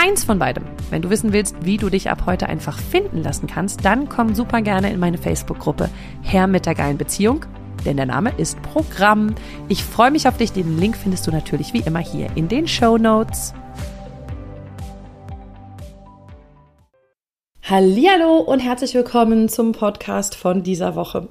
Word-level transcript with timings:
keins 0.00 0.24
von 0.24 0.38
beidem. 0.38 0.64
Wenn 0.88 1.02
du 1.02 1.10
wissen 1.10 1.34
willst, 1.34 1.54
wie 1.62 1.76
du 1.76 1.90
dich 1.90 2.08
ab 2.08 2.22
heute 2.24 2.48
einfach 2.48 2.78
finden 2.78 3.22
lassen 3.22 3.46
kannst, 3.46 3.84
dann 3.84 4.08
komm 4.08 4.34
super 4.34 4.62
gerne 4.62 4.90
in 4.90 4.98
meine 4.98 5.18
Facebook-Gruppe 5.18 5.90
Herr 6.22 6.46
mit 6.46 6.64
der 6.64 6.74
geilen 6.74 6.96
Beziehung, 6.96 7.44
denn 7.84 7.98
der 7.98 8.06
Name 8.06 8.32
ist 8.38 8.62
Programm. 8.62 9.34
Ich 9.68 9.84
freue 9.84 10.10
mich 10.10 10.26
auf 10.26 10.38
dich. 10.38 10.52
Den 10.52 10.78
Link 10.78 10.96
findest 10.96 11.26
du 11.26 11.30
natürlich 11.30 11.74
wie 11.74 11.80
immer 11.80 11.98
hier 11.98 12.28
in 12.34 12.48
den 12.48 12.66
Show 12.66 12.96
Notes. 12.96 13.52
Hallo 17.62 18.38
und 18.38 18.60
herzlich 18.60 18.94
willkommen 18.94 19.50
zum 19.50 19.72
Podcast 19.72 20.34
von 20.34 20.62
dieser 20.62 20.96
Woche. 20.96 21.28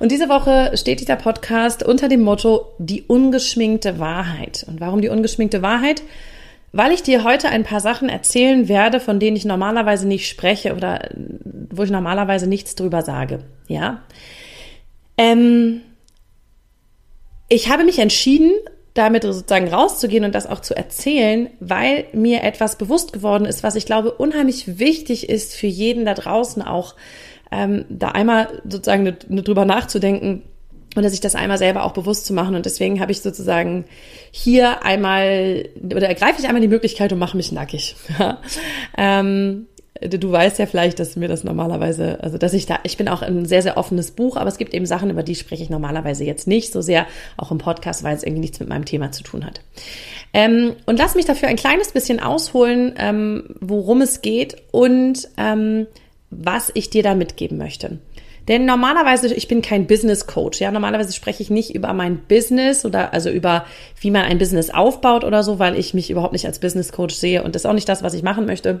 Und 0.00 0.10
diese 0.10 0.28
Woche 0.28 0.72
steht 0.76 0.98
dieser 0.98 1.16
Podcast 1.16 1.84
unter 1.84 2.08
dem 2.08 2.22
Motto 2.22 2.72
die 2.78 3.02
ungeschminkte 3.02 4.00
Wahrheit. 4.00 4.64
Und 4.66 4.80
warum 4.80 5.00
die 5.00 5.08
ungeschminkte 5.08 5.62
Wahrheit? 5.62 6.02
Weil 6.72 6.92
ich 6.92 7.02
dir 7.02 7.24
heute 7.24 7.48
ein 7.48 7.64
paar 7.64 7.80
Sachen 7.80 8.08
erzählen 8.08 8.68
werde, 8.68 9.00
von 9.00 9.18
denen 9.18 9.36
ich 9.36 9.44
normalerweise 9.44 10.06
nicht 10.06 10.28
spreche 10.28 10.74
oder 10.74 11.08
wo 11.70 11.82
ich 11.82 11.90
normalerweise 11.90 12.46
nichts 12.46 12.74
drüber 12.74 13.02
sage. 13.02 13.40
Ja. 13.66 14.02
Ähm, 15.18 15.80
ich 17.48 17.68
habe 17.70 17.84
mich 17.84 17.98
entschieden, 17.98 18.52
damit 18.94 19.22
sozusagen 19.22 19.68
rauszugehen 19.68 20.24
und 20.24 20.34
das 20.34 20.46
auch 20.46 20.60
zu 20.60 20.76
erzählen, 20.76 21.50
weil 21.60 22.06
mir 22.12 22.42
etwas 22.42 22.76
bewusst 22.76 23.12
geworden 23.12 23.44
ist, 23.44 23.62
was 23.62 23.76
ich 23.76 23.86
glaube 23.86 24.12
unheimlich 24.12 24.78
wichtig 24.78 25.28
ist 25.28 25.54
für 25.54 25.66
jeden 25.66 26.04
da 26.04 26.14
draußen 26.14 26.62
auch, 26.62 26.94
ähm, 27.52 27.84
da 27.88 28.08
einmal 28.08 28.62
sozusagen 28.68 29.02
ne, 29.02 29.16
ne 29.28 29.42
drüber 29.42 29.64
nachzudenken, 29.64 30.42
und 30.96 31.08
sich 31.08 31.20
das 31.20 31.34
einmal 31.34 31.58
selber 31.58 31.84
auch 31.84 31.92
bewusst 31.92 32.26
zu 32.26 32.32
machen. 32.32 32.54
Und 32.54 32.66
deswegen 32.66 33.00
habe 33.00 33.12
ich 33.12 33.20
sozusagen 33.20 33.84
hier 34.30 34.84
einmal, 34.84 35.68
oder 35.84 36.08
ergreife 36.08 36.40
ich 36.40 36.46
einmal 36.46 36.60
die 36.60 36.68
Möglichkeit 36.68 37.12
und 37.12 37.18
mache 37.18 37.36
mich 37.36 37.52
nackig. 37.52 37.96
ähm, 38.98 39.66
du 40.00 40.32
weißt 40.32 40.58
ja 40.58 40.66
vielleicht, 40.66 40.98
dass 40.98 41.16
mir 41.16 41.28
das 41.28 41.44
normalerweise, 41.44 42.22
also 42.22 42.38
dass 42.38 42.54
ich 42.54 42.66
da, 42.66 42.78
ich 42.84 42.96
bin 42.96 43.08
auch 43.08 43.22
ein 43.22 43.44
sehr, 43.44 43.62
sehr 43.62 43.76
offenes 43.76 44.12
Buch, 44.12 44.36
aber 44.36 44.48
es 44.48 44.58
gibt 44.58 44.74
eben 44.74 44.86
Sachen, 44.86 45.10
über 45.10 45.22
die 45.22 45.34
spreche 45.34 45.62
ich 45.62 45.70
normalerweise 45.70 46.24
jetzt 46.24 46.46
nicht 46.46 46.72
so 46.72 46.80
sehr, 46.80 47.06
auch 47.36 47.50
im 47.50 47.58
Podcast, 47.58 48.02
weil 48.02 48.16
es 48.16 48.22
irgendwie 48.22 48.40
nichts 48.40 48.60
mit 48.60 48.68
meinem 48.68 48.84
Thema 48.84 49.12
zu 49.12 49.22
tun 49.22 49.44
hat. 49.44 49.60
Ähm, 50.32 50.74
und 50.86 50.98
lass 50.98 51.14
mich 51.14 51.26
dafür 51.26 51.48
ein 51.48 51.56
kleines 51.56 51.92
bisschen 51.92 52.20
ausholen, 52.20 52.94
ähm, 52.96 53.56
worum 53.60 54.00
es 54.00 54.22
geht 54.22 54.56
und 54.70 55.28
ähm, 55.36 55.86
was 56.30 56.70
ich 56.74 56.90
dir 56.90 57.02
da 57.02 57.14
mitgeben 57.14 57.58
möchte. 57.58 57.98
Denn 58.50 58.66
normalerweise, 58.66 59.32
ich 59.32 59.46
bin 59.46 59.62
kein 59.62 59.86
Business 59.86 60.26
Coach, 60.26 60.60
ja, 60.60 60.72
normalerweise 60.72 61.12
spreche 61.12 61.40
ich 61.40 61.50
nicht 61.50 61.72
über 61.72 61.92
mein 61.92 62.18
Business 62.26 62.84
oder 62.84 63.14
also 63.14 63.30
über 63.30 63.64
wie 64.00 64.10
man 64.10 64.24
ein 64.24 64.38
Business 64.38 64.70
aufbaut 64.70 65.22
oder 65.22 65.44
so, 65.44 65.60
weil 65.60 65.78
ich 65.78 65.94
mich 65.94 66.10
überhaupt 66.10 66.32
nicht 66.32 66.46
als 66.46 66.58
Business 66.58 66.90
Coach 66.90 67.14
sehe 67.14 67.44
und 67.44 67.54
das 67.54 67.62
ist 67.62 67.66
auch 67.66 67.74
nicht 67.74 67.88
das, 67.88 68.02
was 68.02 68.12
ich 68.12 68.24
machen 68.24 68.46
möchte. 68.46 68.80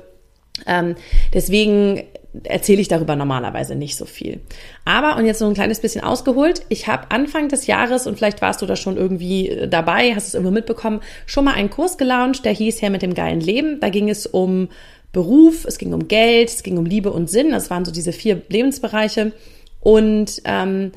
Ähm, 0.66 0.96
deswegen 1.32 2.02
erzähle 2.42 2.80
ich 2.80 2.88
darüber 2.88 3.14
normalerweise 3.14 3.76
nicht 3.76 3.96
so 3.96 4.06
viel. 4.06 4.40
Aber, 4.84 5.16
und 5.16 5.26
jetzt 5.26 5.38
so 5.38 5.46
ein 5.46 5.54
kleines 5.54 5.78
bisschen 5.78 6.02
ausgeholt, 6.02 6.62
ich 6.68 6.88
habe 6.88 7.12
Anfang 7.12 7.48
des 7.48 7.68
Jahres, 7.68 8.08
und 8.08 8.16
vielleicht 8.16 8.42
warst 8.42 8.62
du 8.62 8.66
da 8.66 8.74
schon 8.74 8.96
irgendwie 8.96 9.50
äh, 9.50 9.68
dabei, 9.68 10.16
hast 10.16 10.26
es 10.26 10.34
irgendwo 10.34 10.52
mitbekommen, 10.52 11.00
schon 11.26 11.44
mal 11.44 11.54
einen 11.54 11.70
Kurs 11.70 11.96
gelauncht, 11.96 12.44
der 12.44 12.52
hieß 12.52 12.82
Her 12.82 12.90
mit 12.90 13.02
dem 13.02 13.14
geilen 13.14 13.40
Leben. 13.40 13.78
Da 13.78 13.88
ging 13.88 14.10
es 14.10 14.26
um 14.26 14.68
Beruf, 15.12 15.64
es 15.64 15.78
ging 15.78 15.92
um 15.92 16.06
Geld, 16.08 16.48
es 16.48 16.62
ging 16.62 16.78
um 16.78 16.86
Liebe 16.86 17.12
und 17.12 17.30
Sinn. 17.30 17.50
Das 17.50 17.70
waren 17.70 17.84
so 17.84 17.90
diese 17.92 18.12
vier 18.12 18.42
Lebensbereiche. 18.48 19.32
Und 19.80 20.42
ähm, 20.44 20.92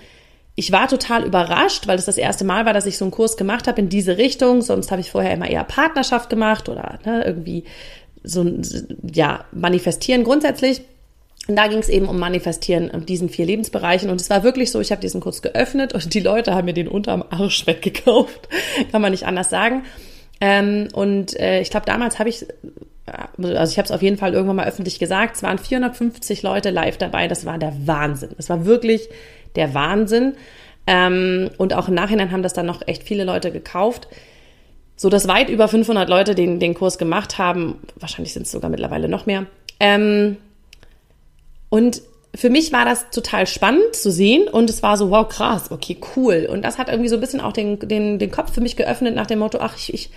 ich 0.55 0.71
war 0.71 0.87
total 0.87 1.25
überrascht, 1.25 1.87
weil 1.87 1.97
es 1.97 2.05
das 2.05 2.17
erste 2.17 2.45
Mal 2.45 2.65
war, 2.65 2.73
dass 2.73 2.85
ich 2.85 2.97
so 2.97 3.05
einen 3.05 3.11
Kurs 3.11 3.37
gemacht 3.37 3.67
habe 3.67 3.81
in 3.81 3.89
diese 3.89 4.17
Richtung. 4.17 4.61
Sonst 4.61 4.91
habe 4.91 5.01
ich 5.01 5.11
vorher 5.11 5.33
immer 5.33 5.49
eher 5.49 5.63
Partnerschaft 5.63 6.29
gemacht 6.29 6.69
oder 6.69 6.99
ne, 7.05 7.23
irgendwie 7.25 7.63
so 8.23 8.45
ja 9.11 9.45
manifestieren 9.51 10.23
grundsätzlich. 10.23 10.81
Und 11.47 11.57
da 11.57 11.67
ging 11.67 11.79
es 11.79 11.89
eben 11.89 12.07
um 12.07 12.19
Manifestieren 12.19 12.89
in 12.89 13.05
diesen 13.05 13.29
vier 13.29 13.45
Lebensbereichen. 13.45 14.09
Und 14.09 14.21
es 14.21 14.29
war 14.29 14.43
wirklich 14.43 14.71
so, 14.71 14.79
ich 14.79 14.91
habe 14.91 15.01
diesen 15.01 15.19
Kurs 15.19 15.41
geöffnet 15.41 15.93
und 15.93 16.13
die 16.13 16.21
Leute 16.21 16.53
haben 16.53 16.65
mir 16.65 16.73
den 16.73 16.87
unterm 16.87 17.23
Arsch 17.29 17.67
weggekauft. 17.67 18.47
Kann 18.91 19.01
man 19.01 19.11
nicht 19.11 19.25
anders 19.25 19.49
sagen. 19.49 19.83
Ähm, 20.39 20.87
und 20.93 21.37
äh, 21.39 21.61
ich 21.61 21.69
glaube, 21.69 21.85
damals 21.85 22.19
habe 22.19 22.29
ich 22.29 22.45
also 23.05 23.71
ich 23.71 23.77
habe 23.77 23.85
es 23.85 23.91
auf 23.91 24.01
jeden 24.01 24.17
Fall 24.17 24.33
irgendwann 24.33 24.55
mal 24.55 24.67
öffentlich 24.67 24.97
gesagt, 24.97 25.35
es 25.35 25.43
waren 25.43 25.57
450 25.57 26.41
Leute 26.41 26.69
live 26.69 26.97
dabei, 26.97 27.27
das 27.27 27.45
war 27.45 27.57
der 27.57 27.73
Wahnsinn. 27.85 28.31
Das 28.37 28.49
war 28.49 28.65
wirklich 28.65 29.09
der 29.55 29.73
Wahnsinn. 29.73 30.33
Ähm, 30.87 31.49
und 31.57 31.73
auch 31.73 31.87
im 31.87 31.95
Nachhinein 31.95 32.31
haben 32.31 32.43
das 32.43 32.53
dann 32.53 32.65
noch 32.65 32.87
echt 32.87 33.03
viele 33.03 33.23
Leute 33.23 33.51
gekauft, 33.51 34.07
so 34.95 35.09
dass 35.09 35.27
weit 35.27 35.49
über 35.49 35.67
500 35.67 36.07
Leute 36.09 36.35
den, 36.35 36.59
den 36.59 36.73
Kurs 36.73 36.97
gemacht 36.97 37.37
haben. 37.37 37.79
Wahrscheinlich 37.95 38.33
sind 38.33 38.43
es 38.43 38.51
sogar 38.51 38.69
mittlerweile 38.69 39.09
noch 39.09 39.25
mehr. 39.25 39.45
Ähm, 39.79 40.37
und 41.69 42.01
für 42.35 42.49
mich 42.49 42.71
war 42.71 42.85
das 42.85 43.09
total 43.11 43.47
spannend 43.47 43.95
zu 43.95 44.11
sehen 44.11 44.47
und 44.47 44.69
es 44.69 44.81
war 44.81 44.97
so, 44.97 45.11
wow, 45.11 45.27
krass, 45.27 45.71
okay, 45.71 45.97
cool. 46.15 46.47
Und 46.49 46.63
das 46.63 46.77
hat 46.77 46.89
irgendwie 46.89 47.09
so 47.09 47.15
ein 47.15 47.21
bisschen 47.21 47.41
auch 47.41 47.53
den, 47.53 47.79
den, 47.79 48.17
den 48.17 48.31
Kopf 48.31 48.53
für 48.53 48.61
mich 48.61 48.75
geöffnet 48.75 49.15
nach 49.15 49.27
dem 49.27 49.39
Motto, 49.39 49.59
ach, 49.61 49.75
ich, 49.77 49.93
ich 49.93 50.09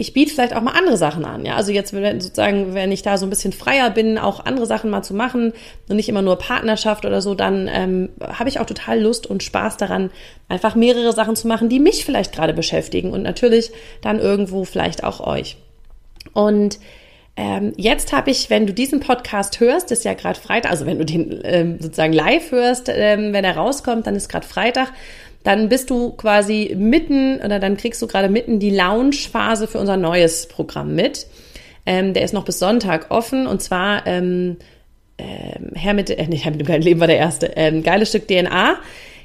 ich 0.00 0.14
biete 0.14 0.32
vielleicht 0.32 0.56
auch 0.56 0.62
mal 0.62 0.72
andere 0.72 0.96
Sachen 0.96 1.26
an. 1.26 1.44
Ja, 1.44 1.56
also 1.56 1.72
jetzt 1.72 1.90
sozusagen, 1.90 2.72
wenn 2.72 2.90
ich 2.90 3.02
da 3.02 3.18
so 3.18 3.26
ein 3.26 3.30
bisschen 3.30 3.52
freier 3.52 3.90
bin, 3.90 4.16
auch 4.16 4.46
andere 4.46 4.64
Sachen 4.64 4.88
mal 4.88 5.02
zu 5.02 5.12
machen 5.12 5.52
und 5.88 5.96
nicht 5.96 6.08
immer 6.08 6.22
nur 6.22 6.36
Partnerschaft 6.36 7.04
oder 7.04 7.20
so, 7.20 7.34
dann 7.34 7.68
ähm, 7.70 8.08
habe 8.22 8.48
ich 8.48 8.58
auch 8.58 8.64
total 8.64 8.98
Lust 8.98 9.26
und 9.26 9.42
Spaß 9.42 9.76
daran, 9.76 10.10
einfach 10.48 10.74
mehrere 10.74 11.12
Sachen 11.12 11.36
zu 11.36 11.46
machen, 11.46 11.68
die 11.68 11.78
mich 11.78 12.06
vielleicht 12.06 12.34
gerade 12.34 12.54
beschäftigen 12.54 13.12
und 13.12 13.22
natürlich 13.22 13.72
dann 14.00 14.18
irgendwo 14.18 14.64
vielleicht 14.64 15.04
auch 15.04 15.20
euch. 15.20 15.58
Und 16.32 16.78
ähm, 17.36 17.74
jetzt 17.76 18.14
habe 18.14 18.30
ich, 18.30 18.48
wenn 18.48 18.66
du 18.66 18.72
diesen 18.72 19.00
Podcast 19.00 19.60
hörst, 19.60 19.92
ist 19.92 20.06
ja 20.06 20.14
gerade 20.14 20.40
Freitag, 20.40 20.70
also 20.70 20.86
wenn 20.86 20.98
du 20.98 21.04
den 21.04 21.40
ähm, 21.44 21.76
sozusagen 21.78 22.14
live 22.14 22.52
hörst, 22.52 22.88
ähm, 22.88 23.34
wenn 23.34 23.44
er 23.44 23.56
rauskommt, 23.56 24.06
dann 24.06 24.16
ist 24.16 24.30
gerade 24.30 24.46
Freitag 24.46 24.92
dann 25.42 25.68
bist 25.68 25.90
du 25.90 26.12
quasi 26.12 26.74
mitten 26.76 27.40
oder 27.42 27.58
dann 27.58 27.76
kriegst 27.76 28.02
du 28.02 28.06
gerade 28.06 28.28
mitten 28.28 28.58
die 28.58 28.70
Launch-Phase 28.70 29.66
für 29.66 29.78
unser 29.78 29.96
neues 29.96 30.46
Programm 30.46 30.94
mit. 30.94 31.26
Ähm, 31.86 32.12
der 32.12 32.24
ist 32.24 32.34
noch 32.34 32.44
bis 32.44 32.58
Sonntag 32.58 33.10
offen 33.10 33.46
und 33.46 33.62
zwar 33.62 34.06
ähm, 34.06 34.58
ähm, 35.18 35.72
Herr 35.74 35.94
mit, 35.94 36.10
äh, 36.10 36.26
nicht 36.26 36.44
Herr 36.44 36.52
mit 36.52 36.60
dem 36.60 36.66
geilen 36.66 36.82
Leben 36.82 37.00
war 37.00 37.06
der 37.06 37.18
erste, 37.18 37.46
ähm, 37.56 37.82
geiles 37.82 38.10
Stück 38.10 38.28
DNA. 38.28 38.78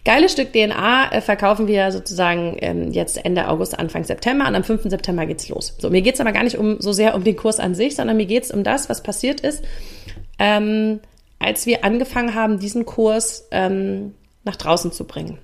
Geiles 0.06 0.34
Stück 0.34 0.54
DNA 0.54 1.12
äh, 1.12 1.22
verkaufen 1.22 1.68
wir 1.68 1.92
sozusagen 1.92 2.58
ähm, 2.60 2.92
jetzt 2.92 3.24
Ende 3.26 3.48
August, 3.48 3.78
Anfang 3.78 4.04
September 4.04 4.48
und 4.48 4.56
am 4.56 4.64
5. 4.64 4.84
September 4.84 5.26
geht's 5.26 5.50
los. 5.50 5.76
So, 5.80 5.90
mir 5.90 6.02
geht's 6.02 6.22
aber 6.22 6.32
gar 6.32 6.44
nicht 6.44 6.58
um 6.58 6.80
so 6.80 6.92
sehr 6.94 7.16
um 7.16 7.24
den 7.24 7.36
Kurs 7.36 7.60
an 7.60 7.76
sich, 7.76 7.96
sondern 7.96 8.18
mir 8.18 8.28
geht's 8.28 8.52
um 8.52 8.64
das, 8.64 8.88
was 8.88 9.02
passiert 9.04 9.42
ist, 9.42 9.64
ähm, 10.38 11.00
als 11.40 11.66
wir 11.66 11.84
angefangen 11.84 12.36
haben, 12.36 12.60
diesen 12.60 12.86
Kurs 12.86 13.48
ähm, 13.52 14.14
nach 14.44 14.56
draußen 14.56 14.92
zu 14.92 15.06
bringen. 15.06 15.40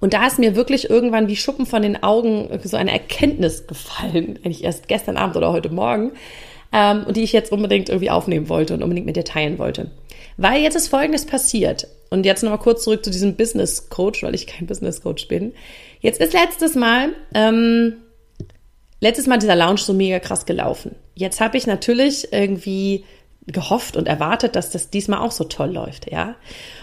Und 0.00 0.14
da 0.14 0.26
ist 0.26 0.38
mir 0.38 0.56
wirklich 0.56 0.90
irgendwann 0.90 1.28
wie 1.28 1.36
Schuppen 1.36 1.66
von 1.66 1.82
den 1.82 2.02
Augen 2.02 2.48
so 2.64 2.76
eine 2.76 2.92
Erkenntnis 2.92 3.66
gefallen, 3.66 4.38
eigentlich 4.44 4.64
erst 4.64 4.88
gestern 4.88 5.16
Abend 5.16 5.36
oder 5.36 5.52
heute 5.52 5.70
Morgen, 5.70 6.12
ähm, 6.72 7.04
und 7.06 7.16
die 7.16 7.22
ich 7.22 7.32
jetzt 7.32 7.52
unbedingt 7.52 7.88
irgendwie 7.88 8.10
aufnehmen 8.10 8.48
wollte 8.48 8.74
und 8.74 8.82
unbedingt 8.82 9.06
mit 9.06 9.16
dir 9.16 9.24
teilen 9.24 9.58
wollte. 9.58 9.90
Weil 10.36 10.62
jetzt 10.62 10.74
ist 10.74 10.88
Folgendes 10.88 11.26
passiert. 11.26 11.86
Und 12.10 12.26
jetzt 12.26 12.42
nochmal 12.42 12.58
kurz 12.58 12.84
zurück 12.84 13.04
zu 13.04 13.10
diesem 13.10 13.36
Business 13.36 13.88
Coach, 13.88 14.22
weil 14.22 14.34
ich 14.34 14.46
kein 14.46 14.66
Business 14.66 15.02
Coach 15.02 15.28
bin. 15.28 15.54
Jetzt 16.00 16.20
ist 16.20 16.34
letztes 16.34 16.74
Mal, 16.74 17.14
ähm, 17.32 17.94
letztes 19.00 19.26
Mal 19.26 19.38
dieser 19.38 19.56
Lounge 19.56 19.78
so 19.78 19.94
mega 19.94 20.18
krass 20.18 20.44
gelaufen. 20.44 20.94
Jetzt 21.14 21.40
habe 21.40 21.56
ich 21.56 21.66
natürlich 21.66 22.30
irgendwie 22.32 23.04
gehofft 23.46 23.96
und 23.96 24.06
erwartet, 24.06 24.54
dass 24.56 24.70
das 24.70 24.90
diesmal 24.90 25.20
auch 25.20 25.32
so 25.32 25.44
toll 25.44 25.72
läuft, 25.72 26.10
ja. 26.10 26.36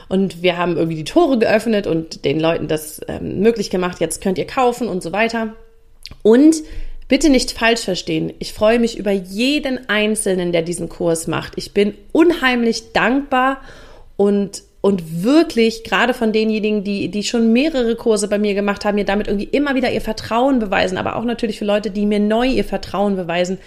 Und 0.07 0.41
wir 0.41 0.57
haben 0.57 0.75
irgendwie 0.75 0.97
die 0.97 1.03
Tore 1.03 1.37
geöffnet 1.39 1.87
und 1.87 2.25
den 2.25 2.39
Leuten 2.39 2.67
das 2.67 3.01
ähm, 3.07 3.39
möglich 3.39 3.69
gemacht, 3.69 3.99
jetzt 3.99 4.21
könnt 4.21 4.37
ihr 4.37 4.47
kaufen 4.47 4.87
und 4.87 5.03
so 5.03 5.11
weiter. 5.11 5.53
Und 6.23 6.55
Bitte 7.09 7.31
nicht 7.31 7.51
falsch 7.53 7.81
verstehen. 7.81 8.33
Ich 8.37 8.53
freue 8.53 8.77
mich 8.77 8.95
über 8.95 9.09
jeden 9.09 9.89
Einzelnen, 9.89 10.51
der 10.51 10.61
diesen 10.61 10.89
Kurs 10.89 11.25
macht. 11.25 11.53
Ich 11.55 11.73
bin 11.73 11.95
unheimlich 12.13 12.93
dankbar 12.93 13.61
und 14.15 14.63
und 14.81 15.23
wirklich 15.23 15.83
gerade 15.83 16.13
von 16.13 16.31
denjenigen, 16.31 16.85
die, 16.85 17.09
die 17.09 17.23
schon 17.23 17.51
mehrere 17.51 17.97
Kurse 17.97 18.29
bei 18.29 18.39
mir 18.39 18.53
gemacht 18.53 18.85
haben, 18.85 18.95
mir 18.95 19.03
damit 19.03 19.27
irgendwie 19.27 19.49
immer 19.51 19.75
wieder 19.75 19.91
ihr 19.91 19.99
Vertrauen 19.99 20.59
beweisen, 20.59 20.97
aber 20.97 21.17
auch 21.17 21.25
natürlich 21.25 21.59
für 21.59 21.65
Leute, 21.65 21.91
die 21.91 22.05
mir 22.05 22.21
neu 22.21 22.47
ihr 22.47 22.63
Vertrauen 22.63 23.17
beweisen 23.17 23.57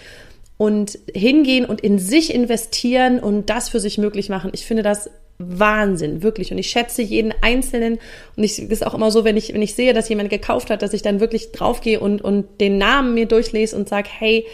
und 0.57 0.99
hingehen 1.13 1.65
und 1.65 1.81
in 1.81 1.99
sich 1.99 2.33
investieren 2.33 3.19
und 3.19 3.49
das 3.49 3.69
für 3.69 3.79
sich 3.79 3.97
möglich 3.97 4.29
machen. 4.29 4.51
Ich 4.53 4.65
finde 4.65 4.83
das 4.83 5.09
Wahnsinn, 5.39 6.23
wirklich. 6.23 6.51
Und 6.51 6.57
ich 6.57 6.69
schätze 6.69 7.01
jeden 7.01 7.33
Einzelnen. 7.41 7.99
Und 8.35 8.43
ich 8.43 8.59
ist 8.59 8.85
auch 8.85 8.93
immer 8.93 9.11
so, 9.11 9.23
wenn 9.23 9.37
ich, 9.37 9.53
wenn 9.53 9.61
ich 9.61 9.75
sehe, 9.75 9.93
dass 9.93 10.09
jemand 10.09 10.29
gekauft 10.29 10.69
hat, 10.69 10.81
dass 10.81 10.93
ich 10.93 11.01
dann 11.01 11.19
wirklich 11.19 11.51
draufgehe 11.51 11.99
und, 11.99 12.21
und 12.21 12.61
den 12.61 12.77
Namen 12.77 13.13
mir 13.13 13.25
durchlese 13.25 13.75
und 13.75 13.89
sage, 13.89 14.09
hey, 14.11 14.45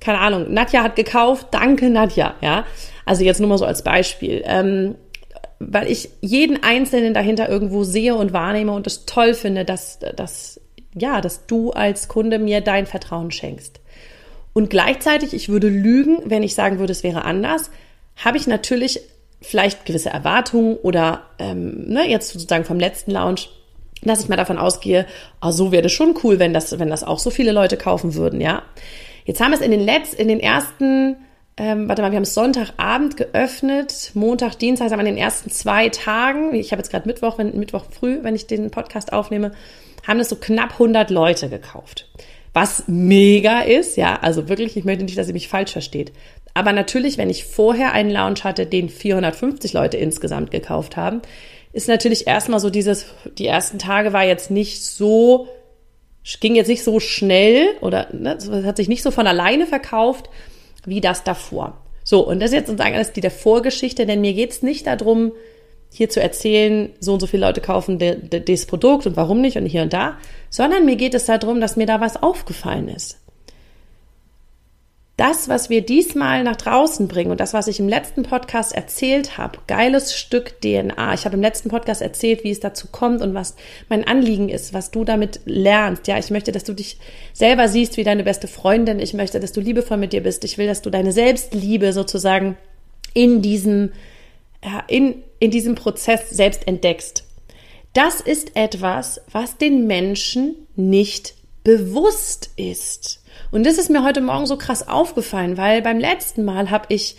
keine 0.00 0.18
Ahnung, 0.18 0.52
Nadja 0.52 0.82
hat 0.82 0.96
gekauft, 0.96 1.48
danke 1.52 1.88
Nadja, 1.88 2.34
ja. 2.42 2.66
Also 3.06 3.24
jetzt 3.24 3.40
nur 3.40 3.48
mal 3.48 3.58
so 3.58 3.64
als 3.64 3.82
Beispiel. 3.82 4.42
Ähm, 4.44 4.96
weil 5.60 5.90
ich 5.90 6.10
jeden 6.20 6.62
Einzelnen 6.62 7.14
dahinter 7.14 7.48
irgendwo 7.48 7.84
sehe 7.84 8.14
und 8.14 8.32
wahrnehme 8.32 8.72
und 8.72 8.86
es 8.86 9.06
toll 9.06 9.34
finde, 9.34 9.64
dass, 9.64 9.98
dass, 10.16 10.60
ja, 10.94 11.20
dass 11.20 11.46
du 11.46 11.70
als 11.70 12.08
Kunde 12.08 12.38
mir 12.38 12.60
dein 12.60 12.86
Vertrauen 12.86 13.30
schenkst. 13.30 13.80
Und 14.54 14.70
gleichzeitig, 14.70 15.34
ich 15.34 15.50
würde 15.50 15.68
lügen, 15.68 16.18
wenn 16.24 16.42
ich 16.42 16.54
sagen 16.54 16.78
würde, 16.78 16.92
es 16.92 17.02
wäre 17.02 17.24
anders, 17.24 17.70
habe 18.16 18.38
ich 18.38 18.46
natürlich 18.46 19.00
vielleicht 19.42 19.84
gewisse 19.84 20.08
Erwartungen 20.08 20.76
oder 20.76 21.24
ähm, 21.38 21.84
ne, 21.88 22.08
jetzt 22.08 22.30
sozusagen 22.30 22.64
vom 22.64 22.80
letzten 22.80 23.10
Lounge, 23.10 23.42
dass 24.02 24.22
ich 24.22 24.28
mal 24.28 24.36
davon 24.36 24.58
ausgehe, 24.58 25.06
oh, 25.42 25.50
so 25.50 25.72
wäre 25.72 25.82
das 25.82 25.92
schon 25.92 26.14
cool, 26.22 26.38
wenn 26.38 26.54
das, 26.54 26.78
wenn 26.78 26.88
das 26.88 27.04
auch 27.04 27.18
so 27.18 27.30
viele 27.30 27.52
Leute 27.52 27.76
kaufen 27.76 28.14
würden, 28.14 28.40
ja. 28.40 28.62
Jetzt 29.24 29.40
haben 29.40 29.50
wir 29.50 29.58
es 29.58 29.64
in 29.64 29.70
den 29.70 29.80
Letz, 29.80 30.12
in 30.12 30.28
den 30.28 30.40
ersten, 30.40 31.16
ähm, 31.56 31.88
warte 31.88 32.02
mal, 32.02 32.10
wir 32.10 32.16
haben 32.16 32.24
es 32.24 32.34
Sonntagabend 32.34 33.16
geöffnet, 33.16 34.12
Montag, 34.14 34.58
Dienstag, 34.58 34.84
also 34.84 34.96
an 34.96 35.04
den 35.04 35.16
ersten 35.16 35.50
zwei 35.50 35.88
Tagen, 35.88 36.54
ich 36.54 36.72
habe 36.72 36.80
jetzt 36.80 36.90
gerade 36.90 37.08
Mittwoch, 37.08 37.38
wenn, 37.38 37.58
Mittwoch 37.58 37.84
früh, 37.90 38.18
wenn 38.22 38.34
ich 38.34 38.46
den 38.46 38.70
Podcast 38.70 39.12
aufnehme, 39.12 39.52
haben 40.06 40.20
es 40.20 40.28
so 40.28 40.36
knapp 40.36 40.72
100 40.72 41.10
Leute 41.10 41.48
gekauft. 41.48 42.08
Was 42.54 42.84
mega 42.86 43.60
ist, 43.62 43.96
ja, 43.96 44.16
also 44.22 44.48
wirklich, 44.48 44.76
ich 44.76 44.84
möchte 44.84 45.04
nicht, 45.04 45.18
dass 45.18 45.26
ihr 45.26 45.34
mich 45.34 45.48
falsch 45.48 45.72
versteht. 45.72 46.12
Aber 46.54 46.72
natürlich, 46.72 47.18
wenn 47.18 47.28
ich 47.28 47.44
vorher 47.44 47.92
einen 47.92 48.10
Lounge 48.10 48.44
hatte, 48.44 48.64
den 48.64 48.88
450 48.88 49.72
Leute 49.72 49.96
insgesamt 49.96 50.52
gekauft 50.52 50.96
haben, 50.96 51.20
ist 51.72 51.88
natürlich 51.88 52.28
erstmal 52.28 52.60
so 52.60 52.70
dieses, 52.70 53.06
die 53.38 53.48
ersten 53.48 53.80
Tage 53.80 54.12
war 54.12 54.24
jetzt 54.24 54.52
nicht 54.52 54.84
so, 54.84 55.48
ging 56.40 56.54
jetzt 56.54 56.68
nicht 56.68 56.84
so 56.84 57.00
schnell 57.00 57.66
oder 57.80 58.06
ne, 58.12 58.38
hat 58.64 58.76
sich 58.76 58.88
nicht 58.88 59.02
so 59.02 59.10
von 59.10 59.26
alleine 59.26 59.66
verkauft 59.66 60.30
wie 60.86 61.00
das 61.00 61.24
davor. 61.24 61.80
So, 62.04 62.24
und 62.24 62.38
das 62.38 62.50
ist 62.50 62.54
jetzt 62.54 62.66
sozusagen 62.68 62.94
alles 62.94 63.12
die 63.12 63.20
der 63.20 63.32
Vorgeschichte, 63.32 64.06
denn 64.06 64.20
mir 64.20 64.34
geht's 64.34 64.62
nicht 64.62 64.86
darum, 64.86 65.32
hier 65.96 66.10
zu 66.10 66.20
erzählen, 66.20 66.90
so 67.00 67.14
und 67.14 67.20
so 67.20 67.26
viele 67.26 67.46
Leute 67.46 67.60
kaufen 67.60 67.98
das 67.98 68.66
Produkt 68.66 69.06
und 69.06 69.16
warum 69.16 69.40
nicht 69.40 69.56
und 69.56 69.66
hier 69.66 69.82
und 69.82 69.92
da, 69.92 70.18
sondern 70.50 70.84
mir 70.84 70.96
geht 70.96 71.14
es 71.14 71.26
darum, 71.26 71.60
dass 71.60 71.76
mir 71.76 71.86
da 71.86 72.00
was 72.00 72.22
aufgefallen 72.22 72.88
ist 72.88 73.18
das, 75.16 75.48
was 75.48 75.70
wir 75.70 75.80
diesmal 75.80 76.42
nach 76.42 76.56
draußen 76.56 77.06
bringen 77.06 77.30
und 77.30 77.38
das, 77.38 77.54
was 77.54 77.68
ich 77.68 77.78
im 77.78 77.88
letzten 77.88 78.24
Podcast 78.24 78.74
erzählt 78.74 79.38
habe, 79.38 79.60
geiles 79.68 80.16
Stück 80.16 80.60
DNA. 80.60 81.14
Ich 81.14 81.24
habe 81.24 81.36
im 81.36 81.42
letzten 81.42 81.68
Podcast 81.68 82.02
erzählt, 82.02 82.42
wie 82.42 82.50
es 82.50 82.58
dazu 82.58 82.88
kommt 82.90 83.22
und 83.22 83.32
was 83.32 83.54
mein 83.88 84.04
Anliegen 84.04 84.48
ist, 84.48 84.74
was 84.74 84.90
du 84.90 85.04
damit 85.04 85.40
lernst. 85.44 86.08
Ja, 86.08 86.18
ich 86.18 86.30
möchte, 86.30 86.50
dass 86.50 86.64
du 86.64 86.72
dich 86.72 86.98
selber 87.32 87.68
siehst 87.68 87.96
wie 87.96 88.02
deine 88.02 88.24
beste 88.24 88.48
Freundin. 88.48 88.98
Ich 88.98 89.14
möchte, 89.14 89.38
dass 89.38 89.52
du 89.52 89.60
liebevoll 89.60 89.98
mit 89.98 90.12
dir 90.12 90.22
bist. 90.22 90.42
Ich 90.42 90.58
will, 90.58 90.66
dass 90.66 90.82
du 90.82 90.90
deine 90.90 91.12
Selbstliebe 91.12 91.92
sozusagen 91.92 92.56
in 93.12 93.40
diesem, 93.40 93.92
in, 94.88 95.22
in 95.44 95.50
diesem 95.50 95.74
Prozess 95.74 96.30
selbst 96.30 96.66
entdeckst. 96.66 97.24
Das 97.92 98.20
ist 98.20 98.56
etwas, 98.56 99.20
was 99.30 99.58
den 99.58 99.86
Menschen 99.86 100.56
nicht 100.74 101.34
bewusst 101.62 102.50
ist. 102.56 103.22
Und 103.50 103.64
das 103.64 103.78
ist 103.78 103.90
mir 103.90 104.04
heute 104.04 104.20
Morgen 104.20 104.46
so 104.46 104.56
krass 104.56 104.88
aufgefallen, 104.88 105.56
weil 105.56 105.82
beim 105.82 105.98
letzten 105.98 106.44
Mal 106.44 106.70
habe 106.70 106.86
ich 106.88 107.16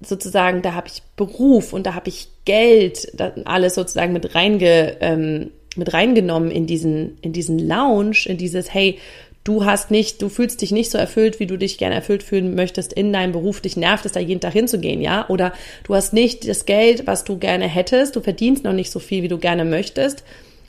sozusagen, 0.00 0.62
da 0.62 0.74
habe 0.74 0.88
ich 0.88 1.02
Beruf 1.16 1.72
und 1.72 1.86
da 1.86 1.94
habe 1.94 2.08
ich 2.08 2.28
Geld, 2.44 3.20
alles 3.44 3.74
sozusagen 3.74 4.12
mit 4.12 4.34
reinge, 4.34 4.96
ähm, 5.00 5.50
mit 5.76 5.92
reingenommen 5.92 6.50
in 6.50 6.66
diesen, 6.66 7.18
in 7.20 7.32
diesen 7.32 7.58
Lounge, 7.58 8.24
in 8.26 8.36
dieses, 8.36 8.72
hey, 8.72 8.98
du 9.44 9.64
hast 9.64 9.90
nicht, 9.90 10.22
du 10.22 10.28
fühlst 10.28 10.60
dich 10.62 10.70
nicht 10.72 10.90
so 10.90 10.98
erfüllt, 10.98 11.40
wie 11.40 11.46
du 11.46 11.56
dich 11.56 11.78
gerne 11.78 11.94
erfüllt 11.94 12.22
fühlen 12.22 12.54
möchtest 12.54 12.92
in 12.92 13.12
deinem 13.12 13.32
Beruf, 13.32 13.60
dich 13.60 13.76
nervt 13.76 14.06
es, 14.06 14.12
da 14.12 14.20
jeden 14.20 14.40
Tag 14.40 14.52
hinzugehen, 14.52 15.00
ja? 15.00 15.28
Oder 15.28 15.52
du 15.84 15.94
hast 15.94 16.12
nicht 16.12 16.48
das 16.48 16.66
Geld, 16.66 17.06
was 17.06 17.24
du 17.24 17.38
gerne 17.38 17.66
hättest, 17.66 18.16
du 18.16 18.20
verdienst 18.20 18.64
noch 18.64 18.72
nicht 18.72 18.90
so 18.90 18.98
viel, 18.98 19.22
wie 19.22 19.28
du 19.28 19.38
gerne 19.38 19.64
möchtest. 19.64 20.24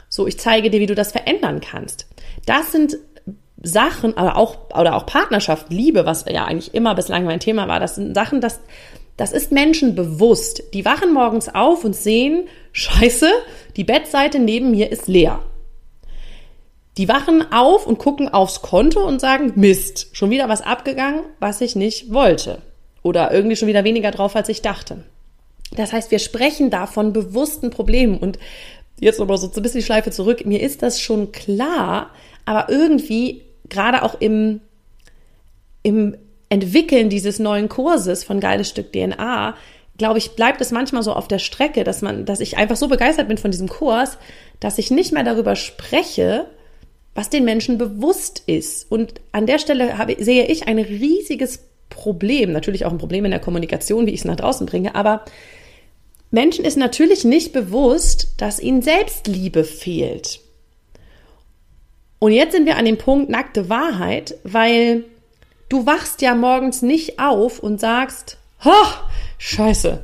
So, 0.10 0.28
ich 0.28 0.40
zeige 0.40 0.70
dir, 0.70 0.80
wie 0.80 0.86
du 0.86 0.96
das 0.96 1.12
verändern 1.12 1.62
kannst. 1.62 2.08
Das 2.46 2.72
sind 2.72 2.98
Sachen, 3.62 4.18
aber 4.18 4.38
auch, 4.38 4.70
oder 4.78 4.96
auch 4.96 5.06
Partnerschaft, 5.06 5.72
Liebe, 5.72 6.06
was 6.06 6.26
ja 6.30 6.46
eigentlich 6.46 6.74
immer 6.74 6.96
bislang 6.96 7.24
mein 7.26 7.40
Thema 7.40 7.68
war, 7.68 7.80
das 7.80 7.96
sind 7.96 8.14
Sachen, 8.14 8.42
das, 8.42 8.60
das 9.18 9.32
ist 9.32 9.52
Menschen 9.52 9.96
bewusst. 9.96 10.64
Die 10.74 10.86
wachen 10.86 11.14
morgens 11.14 11.48
auf 11.54 11.86
und 11.86 11.96
sehen, 11.96 12.48
scheiße, 12.74 13.30
die 13.78 13.84
Bettseite 13.84 14.40
neben 14.40 14.72
mir 14.72 14.92
ist 14.92 15.08
leer. 15.08 15.42
Die 16.98 17.08
wachen 17.08 17.52
auf 17.52 17.88
und 17.88 17.98
gucken 17.98 18.30
aufs 18.30 18.62
Konto 18.62 19.06
und 19.06 19.20
sagen, 19.20 19.54
Mist, 19.56 20.10
schon 20.14 20.30
wieder 20.30 20.48
was 20.48 20.62
abgegangen, 20.62 21.22
was 21.40 21.62
ich 21.62 21.76
nicht 21.76 22.14
wollte. 22.14 22.62
Oder 23.02 23.32
irgendwie 23.32 23.56
schon 23.56 23.68
wieder 23.68 23.84
weniger 23.84 24.12
drauf, 24.12 24.36
als 24.36 24.50
ich 24.50 24.62
dachte. 24.62 25.04
Das 25.76 25.92
heißt, 25.92 26.12
wir 26.12 26.20
sprechen 26.20 26.70
da 26.70 26.86
von 26.86 27.12
bewussten 27.14 27.72
Problemen. 27.72 28.18
Und 28.18 28.38
jetzt 29.00 29.20
nochmal 29.20 29.38
so 29.38 29.48
ein 29.48 29.62
bisschen 29.62 29.80
die 29.80 29.86
Schleife 29.86 30.12
zurück. 30.12 30.46
Mir 30.46 30.62
ist 30.62 30.84
das 30.84 31.02
schon 31.02 31.32
klar, 31.32 32.12
aber 32.46 32.70
irgendwie 32.70 33.42
gerade 33.70 34.04
auch 34.04 34.20
im, 34.22 34.62
im 35.82 36.16
Entwickeln 36.50 37.10
dieses 37.10 37.40
neuen 37.40 37.70
Kurses 37.70 38.24
von 38.24 38.40
Geiles 38.40 38.70
Stück 38.70 38.94
DNA, 38.94 39.56
glaube 39.98 40.18
ich, 40.18 40.32
bleibt 40.32 40.62
es 40.62 40.72
manchmal 40.72 41.04
so 41.04 41.14
auf 41.14 41.28
der 41.28 41.40
Strecke, 41.40 41.84
dass 41.84 42.02
man, 42.02 42.26
dass 42.26 42.40
ich 42.40 42.58
einfach 42.58 42.76
so 42.76 42.88
begeistert 42.88 43.28
bin 43.28 43.38
von 43.38 43.52
diesem 43.52 43.68
Kurs, 43.68 44.18
dass 44.60 44.78
ich 44.78 44.92
nicht 44.92 45.14
mehr 45.14 45.24
darüber 45.24 45.56
spreche, 45.56 46.48
was 47.16 47.30
den 47.30 47.46
Menschen 47.46 47.78
bewusst 47.78 48.44
ist. 48.48 48.92
Und 48.92 49.22
an 49.32 49.46
der 49.46 49.60
Stelle 49.60 49.98
habe, 49.98 50.16
sehe 50.20 50.48
ich 50.48 50.68
ein 50.68 50.80
riesiges 50.80 51.60
Problem, 51.90 52.52
natürlich 52.52 52.86
auch 52.86 52.92
ein 52.92 52.98
Problem 52.98 53.26
in 53.26 53.32
der 53.32 53.40
Kommunikation, 53.40 54.08
wie 54.08 54.12
ich 54.12 54.22
es 54.22 54.26
nach 54.26 54.36
draußen 54.36 54.66
bringe, 54.66 54.96
aber 54.96 55.24
Menschen 56.32 56.66
ist 56.66 56.78
natürlich 56.78 57.24
nicht 57.26 57.54
bewusst, 57.54 58.34
dass 58.38 58.60
ihnen 58.60 58.82
Selbstliebe 58.82 59.64
fehlt. 59.64 60.40
Und 62.18 62.32
jetzt 62.32 62.54
sind 62.54 62.66
wir 62.66 62.78
an 62.78 62.86
dem 62.86 62.98
Punkt 62.98 63.30
nackte 63.30 63.70
Wahrheit, 63.70 64.36
weil 64.44 65.04
du 65.70 65.86
wachst 65.86 66.24
ja 66.24 66.34
morgens 66.34 66.82
nicht 66.82 67.20
auf 67.20 67.60
und 67.60 67.80
sagst, 67.80 68.38
ha, 68.64 69.08
scheiße, 69.38 70.04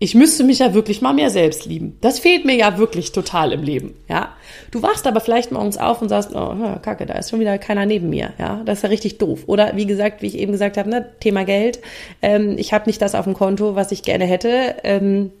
ich 0.00 0.14
müsste 0.14 0.44
mich 0.44 0.60
ja 0.60 0.74
wirklich 0.74 1.02
mal 1.02 1.12
mehr 1.12 1.30
selbst 1.30 1.66
lieben. 1.66 1.96
Das 2.00 2.20
fehlt 2.20 2.44
mir 2.44 2.54
ja 2.54 2.78
wirklich 2.78 3.10
total 3.10 3.52
im 3.52 3.62
Leben, 3.62 3.94
ja. 4.08 4.34
Du 4.70 4.82
wachst 4.82 5.06
aber 5.06 5.20
vielleicht 5.20 5.50
morgens 5.50 5.76
auf 5.76 6.00
und 6.00 6.08
sagst, 6.08 6.30
oh, 6.34 6.54
kacke, 6.82 7.04
da 7.04 7.14
ist 7.14 7.30
schon 7.30 7.40
wieder 7.40 7.58
keiner 7.58 7.84
neben 7.84 8.08
mir, 8.08 8.32
ja. 8.38 8.62
Das 8.64 8.78
ist 8.78 8.82
ja 8.82 8.90
richtig 8.90 9.18
doof. 9.18 9.44
Oder 9.46 9.74
wie 9.76 9.86
gesagt, 9.86 10.22
wie 10.22 10.26
ich 10.26 10.38
eben 10.38 10.52
gesagt 10.52 10.76
habe, 10.76 10.88
ne, 10.88 11.08
Thema 11.20 11.44
Geld. 11.44 11.80
Ähm, 12.22 12.56
ich 12.58 12.72
habe 12.72 12.86
nicht 12.86 13.02
das 13.02 13.16
auf 13.16 13.24
dem 13.24 13.34
Konto, 13.34 13.74
was 13.74 13.90
ich 13.90 14.02
gerne 14.02 14.24
hätte. 14.24 14.76
Ähm, 14.84 15.32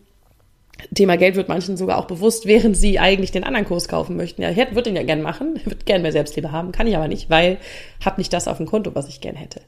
Thema 0.94 1.16
Geld 1.16 1.36
wird 1.36 1.48
manchen 1.48 1.76
sogar 1.76 1.98
auch 1.98 2.06
bewusst, 2.06 2.46
während 2.46 2.76
sie 2.76 2.98
eigentlich 2.98 3.30
den 3.30 3.44
anderen 3.44 3.66
Kurs 3.66 3.88
kaufen 3.88 4.16
möchten. 4.16 4.42
Ja, 4.42 4.50
ich 4.50 4.56
würde 4.56 4.82
den 4.82 4.96
ja 4.96 5.02
gern 5.02 5.22
machen, 5.22 5.60
würde 5.64 5.84
gern 5.84 6.02
mehr 6.02 6.12
Selbstliebe 6.12 6.50
haben, 6.52 6.72
kann 6.72 6.86
ich 6.86 6.96
aber 6.96 7.08
nicht, 7.08 7.30
weil 7.30 7.58
habe 8.04 8.20
nicht 8.20 8.32
das 8.32 8.48
auf 8.48 8.56
dem 8.56 8.66
Konto, 8.66 8.94
was 8.94 9.08
ich 9.08 9.20
gern 9.20 9.36
hätte. 9.36 9.60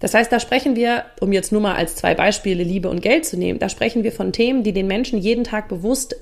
Das 0.00 0.14
heißt, 0.14 0.30
da 0.30 0.38
sprechen 0.38 0.76
wir, 0.76 1.04
um 1.20 1.32
jetzt 1.32 1.52
nur 1.52 1.60
mal 1.60 1.74
als 1.74 1.96
zwei 1.96 2.14
Beispiele 2.14 2.62
Liebe 2.62 2.88
und 2.88 3.02
Geld 3.02 3.24
zu 3.24 3.36
nehmen, 3.36 3.58
da 3.58 3.68
sprechen 3.68 4.04
wir 4.04 4.12
von 4.12 4.32
Themen, 4.32 4.62
die 4.62 4.72
den 4.72 4.86
Menschen 4.86 5.18
jeden 5.18 5.44
Tag 5.44 5.68
bewusst 5.68 6.16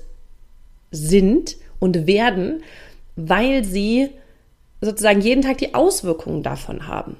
sind 0.91 1.57
und 1.79 2.07
werden, 2.07 2.63
weil 3.15 3.63
sie 3.63 4.09
sozusagen 4.81 5.21
jeden 5.21 5.41
Tag 5.41 5.57
die 5.59 5.73
Auswirkungen 5.73 6.43
davon 6.43 6.87
haben. 6.87 7.17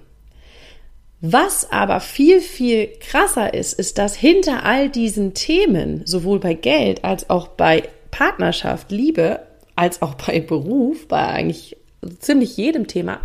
Was 1.19 1.71
aber 1.71 1.99
viel, 1.99 2.41
viel 2.41 2.89
krasser 2.99 3.53
ist, 3.53 3.73
ist, 3.73 3.97
dass 3.97 4.15
hinter 4.15 4.63
all 4.65 4.89
diesen 4.89 5.33
Themen, 5.33 6.03
sowohl 6.05 6.39
bei 6.39 6.53
Geld 6.53 7.03
als 7.03 7.29
auch 7.29 7.47
bei 7.47 7.83
Partnerschaft, 8.11 8.91
Liebe, 8.91 9.39
als 9.75 10.01
auch 10.03 10.13
bei 10.13 10.39
Beruf, 10.39 11.07
bei 11.07 11.25
eigentlich 11.25 11.75
ziemlich 12.19 12.55
jedem 12.57 12.87
Thema, 12.87 13.19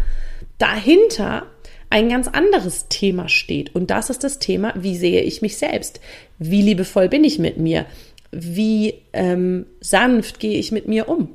dahinter 0.56 1.46
ein 1.92 2.08
ganz 2.08 2.26
anderes 2.26 2.88
Thema 2.88 3.28
steht. 3.28 3.74
Und 3.74 3.90
das 3.90 4.08
ist 4.08 4.24
das 4.24 4.38
Thema, 4.38 4.72
wie 4.76 4.96
sehe 4.96 5.20
ich 5.20 5.42
mich 5.42 5.58
selbst? 5.58 6.00
Wie 6.38 6.62
liebevoll 6.62 7.08
bin 7.10 7.22
ich 7.22 7.38
mit 7.38 7.58
mir? 7.58 7.84
Wie 8.30 8.94
ähm, 9.12 9.66
sanft 9.80 10.40
gehe 10.40 10.58
ich 10.58 10.72
mit 10.72 10.88
mir 10.88 11.08
um? 11.08 11.28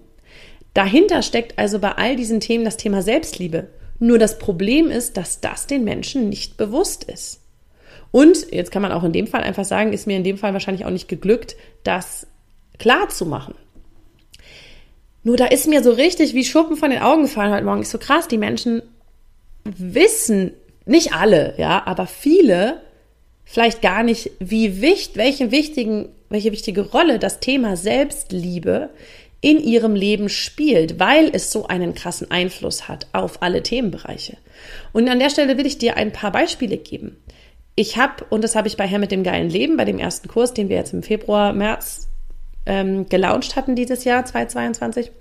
Dahinter 0.73 1.21
steckt 1.21 1.59
also 1.59 1.77
bei 1.77 1.91
all 1.91 2.15
diesen 2.15 2.39
Themen 2.39 2.65
das 2.65 2.75
Thema 2.75 3.03
Selbstliebe. 3.03 3.67
Nur 3.99 4.17
das 4.17 4.39
Problem 4.39 4.89
ist, 4.89 5.15
dass 5.15 5.41
das 5.41 5.67
den 5.67 5.83
Menschen 5.83 6.27
nicht 6.27 6.57
bewusst 6.57 7.03
ist. 7.03 7.41
Und 8.11 8.51
jetzt 8.51 8.71
kann 8.71 8.81
man 8.81 8.91
auch 8.91 9.03
in 9.03 9.13
dem 9.13 9.27
Fall 9.27 9.43
einfach 9.43 9.65
sagen, 9.65 9.93
ist 9.93 10.07
mir 10.07 10.17
in 10.17 10.23
dem 10.23 10.39
Fall 10.39 10.53
wahrscheinlich 10.53 10.85
auch 10.85 10.91
nicht 10.91 11.07
geglückt, 11.07 11.55
das 11.83 12.25
klar 12.79 13.09
zu 13.09 13.27
machen. 13.27 13.53
Nur 15.23 15.37
da 15.37 15.45
ist 15.45 15.67
mir 15.67 15.83
so 15.83 15.91
richtig 15.91 16.33
wie 16.33 16.45
Schuppen 16.45 16.77
von 16.77 16.89
den 16.89 17.01
Augen 17.01 17.23
gefallen 17.23 17.53
heute 17.53 17.65
Morgen. 17.65 17.81
Ist 17.81 17.91
so 17.91 17.99
krass, 17.99 18.27
die 18.27 18.37
Menschen 18.39 18.81
wissen, 19.77 20.53
nicht 20.85 21.13
alle, 21.13 21.53
ja, 21.57 21.83
aber 21.85 22.07
viele 22.07 22.81
vielleicht 23.47 23.81
gar 23.81 24.03
nicht, 24.03 24.31
wie 24.39 24.81
wichtig, 24.81 25.15
welche 25.15 25.51
wichtigen, 25.51 26.09
welche 26.29 26.51
wichtige 26.51 26.81
Rolle 26.81 27.17
das 27.17 27.39
Thema 27.39 27.77
Selbstliebe 27.77 28.89
in 29.39 29.59
ihrem 29.59 29.95
Leben 29.95 30.29
spielt, 30.29 30.99
weil 30.99 31.29
es 31.31 31.51
so 31.51 31.67
einen 31.67 31.93
krassen 31.93 32.29
Einfluss 32.29 32.87
hat 32.87 33.07
auf 33.13 33.41
alle 33.41 33.63
Themenbereiche. 33.63 34.37
Und 34.91 35.07
an 35.07 35.19
der 35.19 35.29
Stelle 35.29 35.57
will 35.57 35.65
ich 35.65 35.77
dir 35.77 35.95
ein 35.95 36.11
paar 36.11 36.31
Beispiele 36.31 36.77
geben. 36.77 37.17
Ich 37.75 37.97
habe, 37.97 38.25
und 38.29 38.43
das 38.43 38.55
habe 38.55 38.67
ich 38.67 38.75
bei 38.75 38.87
Herr 38.87 38.99
mit 38.99 39.11
dem 39.11 39.23
geilen 39.23 39.49
Leben, 39.49 39.77
bei 39.77 39.85
dem 39.85 39.99
ersten 39.99 40.27
Kurs, 40.27 40.53
den 40.53 40.67
wir 40.67 40.75
jetzt 40.75 40.93
im 40.93 41.03
Februar, 41.03 41.53
März 41.53 42.09
ähm, 42.65 43.07
gelauncht 43.07 43.55
hatten 43.55 43.75
dieses 43.75 44.03
Jahr, 44.03 44.25
2022, 44.25 45.11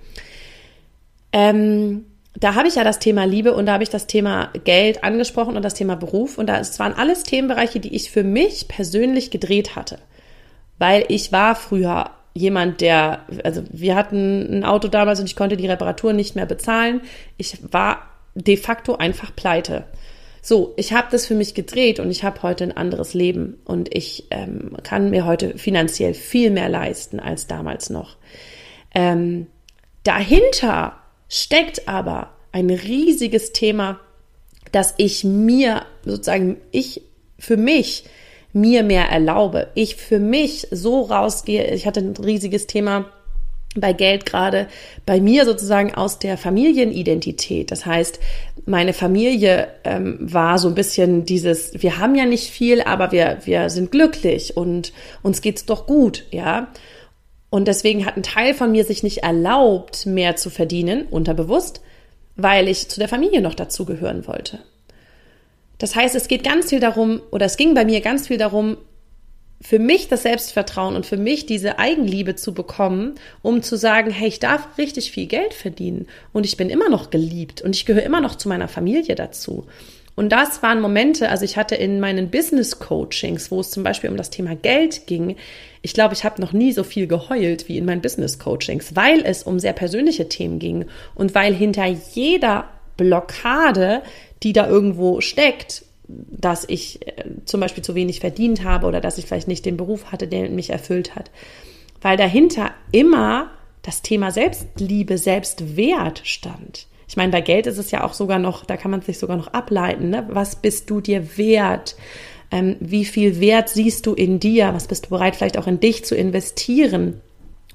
ähm, 1.33 2.07
da 2.39 2.55
habe 2.55 2.69
ich 2.69 2.75
ja 2.75 2.85
das 2.85 2.99
Thema 2.99 3.25
Liebe 3.25 3.55
und 3.55 3.67
da 3.67 3.75
habe 3.75 3.83
ich 3.83 3.89
das 3.89 4.07
Thema 4.07 4.51
Geld 4.65 5.03
angesprochen 5.03 5.57
und 5.57 5.65
das 5.65 5.75
Thema 5.75 5.97
Beruf. 5.97 6.39
Und 6.39 6.49
da 6.49 6.59
es 6.59 6.79
waren 6.79 6.93
alles 6.93 7.23
Themenbereiche, 7.23 7.81
die 7.81 7.95
ich 7.95 8.11
für 8.11 8.25
mich 8.25 8.69
persönlich 8.69 9.31
gedreht 9.31 9.75
hatte. 9.75 9.99
Weil 10.79 11.05
ich 11.09 11.33
war 11.33 11.57
früher 11.57 12.11
jemand, 12.35 12.83
der, 12.83 13.21
also 13.45 13.63
wir 13.71 13.95
hatten 13.95 14.59
ein 14.59 14.65
Auto 14.65 14.89
damals 14.89 15.21
und 15.21 15.27
ich 15.27 15.37
konnte 15.37 15.57
die 15.57 15.67
Reparatur 15.67 16.13
nicht 16.13 16.37
mehr 16.37 16.45
bezahlen. 16.45 17.01
Ich 17.39 17.59
war 17.73 18.11
de 18.35 18.59
facto 18.59 18.97
einfach 18.97 19.35
pleite. 19.35 19.85
So, 20.43 20.75
ich 20.77 20.93
habe 20.93 21.09
das 21.11 21.27
für 21.27 21.35
mich 21.35 21.55
gedreht 21.55 21.99
und 21.99 22.11
ich 22.11 22.23
habe 22.23 22.43
heute 22.43 22.65
ein 22.65 22.77
anderes 22.77 23.15
Leben 23.15 23.59
und 23.65 23.93
ich 23.95 24.27
ähm, 24.31 24.77
kann 24.83 25.11
mir 25.11 25.25
heute 25.25 25.57
finanziell 25.57 26.13
viel 26.13 26.51
mehr 26.51 26.69
leisten 26.69 27.19
als 27.19 27.47
damals 27.47 27.89
noch. 27.89 28.17
Ähm, 28.95 29.47
dahinter 30.05 30.99
steckt 31.29 31.89
aber 31.89 32.31
ein 32.53 32.71
riesiges 32.71 33.53
Thema, 33.53 34.01
dass 34.73 34.95
ich 34.97 35.25
mir 35.25 35.83
sozusagen, 36.05 36.57
ich 36.71 37.03
für 37.39 37.57
mich 37.57 38.05
mir 38.53 38.83
mehr 38.83 39.11
erlaube. 39.11 39.69
Ich 39.75 39.97
für 39.97 40.19
mich 40.19 40.67
so 40.71 41.03
rausgehe. 41.03 41.73
Ich 41.75 41.87
hatte 41.87 42.01
ein 42.01 42.17
riesiges 42.17 42.67
Thema 42.67 43.13
bei 43.77 43.93
Geld 43.93 44.25
gerade 44.25 44.69
bei 45.05 45.21
mir 45.21 45.45
sozusagen 45.45 45.95
aus 45.95 46.19
der 46.19 46.39
Familienidentität. 46.39 47.71
Das 47.71 47.85
heißt, 47.85 48.19
meine 48.65 48.95
Familie 48.95 49.69
ähm, 49.85 50.17
war 50.21 50.59
so 50.59 50.69
ein 50.69 50.75
bisschen 50.75 51.27
dieses, 51.27 51.83
wir 51.83 51.99
haben 51.99 52.15
ja 52.15 52.25
nicht 52.25 52.51
viel, 52.51 52.81
aber 52.81 53.13
wir, 53.13 53.39
wir 53.45 53.69
sind 53.69 53.93
glücklich 53.93 54.57
und 54.57 54.93
uns 55.23 55.43
geht's 55.43 55.67
doch 55.67 55.87
gut, 55.87 56.25
ja. 56.31 56.69
Und 57.57 57.69
deswegen 57.69 58.05
hat 58.05 58.19
ein 58.19 58.23
Teil 58.23 58.53
von 58.53 58.71
mir 58.71 58.85
sich 58.85 59.03
nicht 59.03 59.23
erlaubt, 59.23 60.05
mehr 60.05 60.37
zu 60.37 60.51
verdienen, 60.51 61.07
unterbewusst, 61.07 61.81
weil 62.35 62.69
ich 62.69 62.91
zu 62.91 63.01
der 63.01 63.09
Familie 63.09 63.41
noch 63.41 63.55
dazugehören 63.55 64.27
wollte. 64.27 64.59
Das 65.79 65.97
heißt, 65.97 66.15
es 66.15 66.29
geht 66.29 66.45
ganz 66.45 66.69
viel 66.69 66.81
darum, 66.81 67.23
oder 67.31 67.47
es 67.47 67.57
ging 67.57 67.73
bei 67.73 67.87
mir 67.87 68.03
ganz 68.03 68.27
viel 68.27 68.37
darum, 68.37 68.77
für 69.63 69.79
mich 69.79 70.09
das 70.09 70.25
Selbstvertrauen 70.25 70.97
und 70.97 71.07
für 71.07 71.17
mich 71.17 71.47
diese 71.47 71.79
Eigenliebe 71.79 72.37
zu 72.37 72.53
bekommen, 72.53 73.15
um 73.41 73.63
zu 73.63 73.77
sagen, 73.77 74.11
hey, 74.11 74.29
ich 74.29 74.39
darf 74.39 74.77
richtig 74.77 75.11
viel 75.11 75.27
Geld 75.27 75.55
verdienen 75.55 76.09
und 76.35 76.45
ich 76.45 76.59
bin 76.59 76.69
immer 76.69 76.91
noch 76.91 77.09
geliebt 77.09 77.63
und 77.63 77.75
ich 77.75 77.87
gehöre 77.87 78.03
immer 78.03 78.21
noch 78.21 78.35
zu 78.35 78.51
meiner 78.51 78.69
Familie 78.69 79.15
dazu. 79.15 79.65
Und 80.17 80.31
das 80.31 80.63
waren 80.63 80.81
Momente, 80.81 81.29
also 81.29 81.45
ich 81.45 81.59
hatte 81.59 81.75
in 81.75 82.01
meinen 82.01 82.31
Business 82.31 82.79
Coachings, 82.79 83.51
wo 83.51 83.61
es 83.61 83.71
zum 83.71 83.83
Beispiel 83.85 84.09
um 84.11 84.17
das 84.17 84.31
Thema 84.31 84.57
Geld 84.57 85.07
ging, 85.07 85.37
ich 85.83 85.93
glaube, 85.93 86.15
ich 86.15 86.25
habe 86.25 86.41
noch 86.41 86.53
nie 86.53 86.73
so 86.73 86.83
viel 86.83 87.07
geheult 87.07 87.69
wie 87.69 87.79
in 87.79 87.85
meinen 87.85 88.01
Business 88.01 88.39
Coachings, 88.39 88.97
weil 88.97 89.21
es 89.25 89.43
um 89.43 89.61
sehr 89.61 89.75
persönliche 89.75 90.29
Themen 90.29 90.59
ging 90.59 90.87
und 91.15 91.35
weil 91.35 91.55
hinter 91.55 91.85
jeder 91.85 92.65
Blockade, 92.97 94.03
die 94.43 94.55
da 94.55 94.67
irgendwo 94.67 95.21
steckt, 95.21 95.85
dass 96.09 96.65
ich 96.67 97.07
äh, 97.07 97.25
zum 97.45 97.61
Beispiel 97.61 97.85
zu 97.85 97.95
wenig 97.95 98.21
verdient 98.21 98.65
habe 98.65 98.87
oder 98.87 99.01
dass 99.01 99.19
ich 99.19 99.27
vielleicht 99.27 99.49
nicht 99.49 99.67
den 99.67 99.77
Beruf 99.77 100.13
hatte, 100.13 100.27
der 100.29 100.49
mich 100.49 100.71
erfüllt 100.71 101.15
hat, 101.15 101.31
weil 102.01 102.17
dahinter 102.17 102.71
immer 102.91 103.51
das 103.83 104.03
Thema 104.03 104.31
Selbstliebe, 104.31 105.19
Selbstwert 105.19 106.23
stand. 106.25 106.87
Ich 107.09 107.17
meine, 107.17 107.33
bei 107.33 107.41
Geld 107.41 107.67
ist 107.67 107.79
es 107.79 107.91
ja 107.91 108.05
auch 108.05 108.15
sogar 108.15 108.39
noch, 108.39 108.65
da 108.65 108.77
kann 108.77 108.91
man 108.91 109.03
sich 109.03 109.19
sogar 109.19 109.37
noch 109.37 109.49
ableiten. 109.49 110.11
Ne? 110.11 110.27
Was 110.31 110.57
bist 110.57 110.91
du 110.91 111.01
dir 111.01 111.37
wert? 111.37 111.97
Ähm, 112.51 112.77
wie 112.81 113.05
viel 113.05 113.41
Wert 113.41 113.69
siehst 113.69 114.07
du 114.07 114.15
in 114.15 114.41
dir? 114.41 114.73
Was 114.75 114.87
bist 114.87 115.07
du 115.07 115.11
bereit, 115.11 115.37
vielleicht 115.37 115.59
auch 115.59 115.67
in 115.67 115.81
dich 115.81 116.05
zu 116.05 116.15
investieren? 116.15 117.21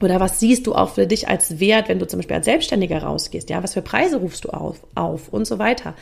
Oder 0.01 0.19
was 0.19 0.39
siehst 0.39 0.67
du 0.67 0.73
auch 0.73 0.95
für 0.95 1.07
dich 1.07 1.27
als 1.27 1.59
Wert, 1.59 1.87
wenn 1.87 1.99
du 1.99 2.07
zum 2.07 2.19
Beispiel 2.19 2.37
als 2.37 2.45
Selbstständiger 2.45 3.03
rausgehst? 3.03 3.49
Ja, 3.49 3.63
was 3.63 3.73
für 3.73 3.81
Preise 3.81 4.17
rufst 4.17 4.45
du 4.45 4.49
auf, 4.49 4.77
auf 4.95 5.29
und 5.29 5.45
so 5.45 5.59
weiter. 5.59 5.93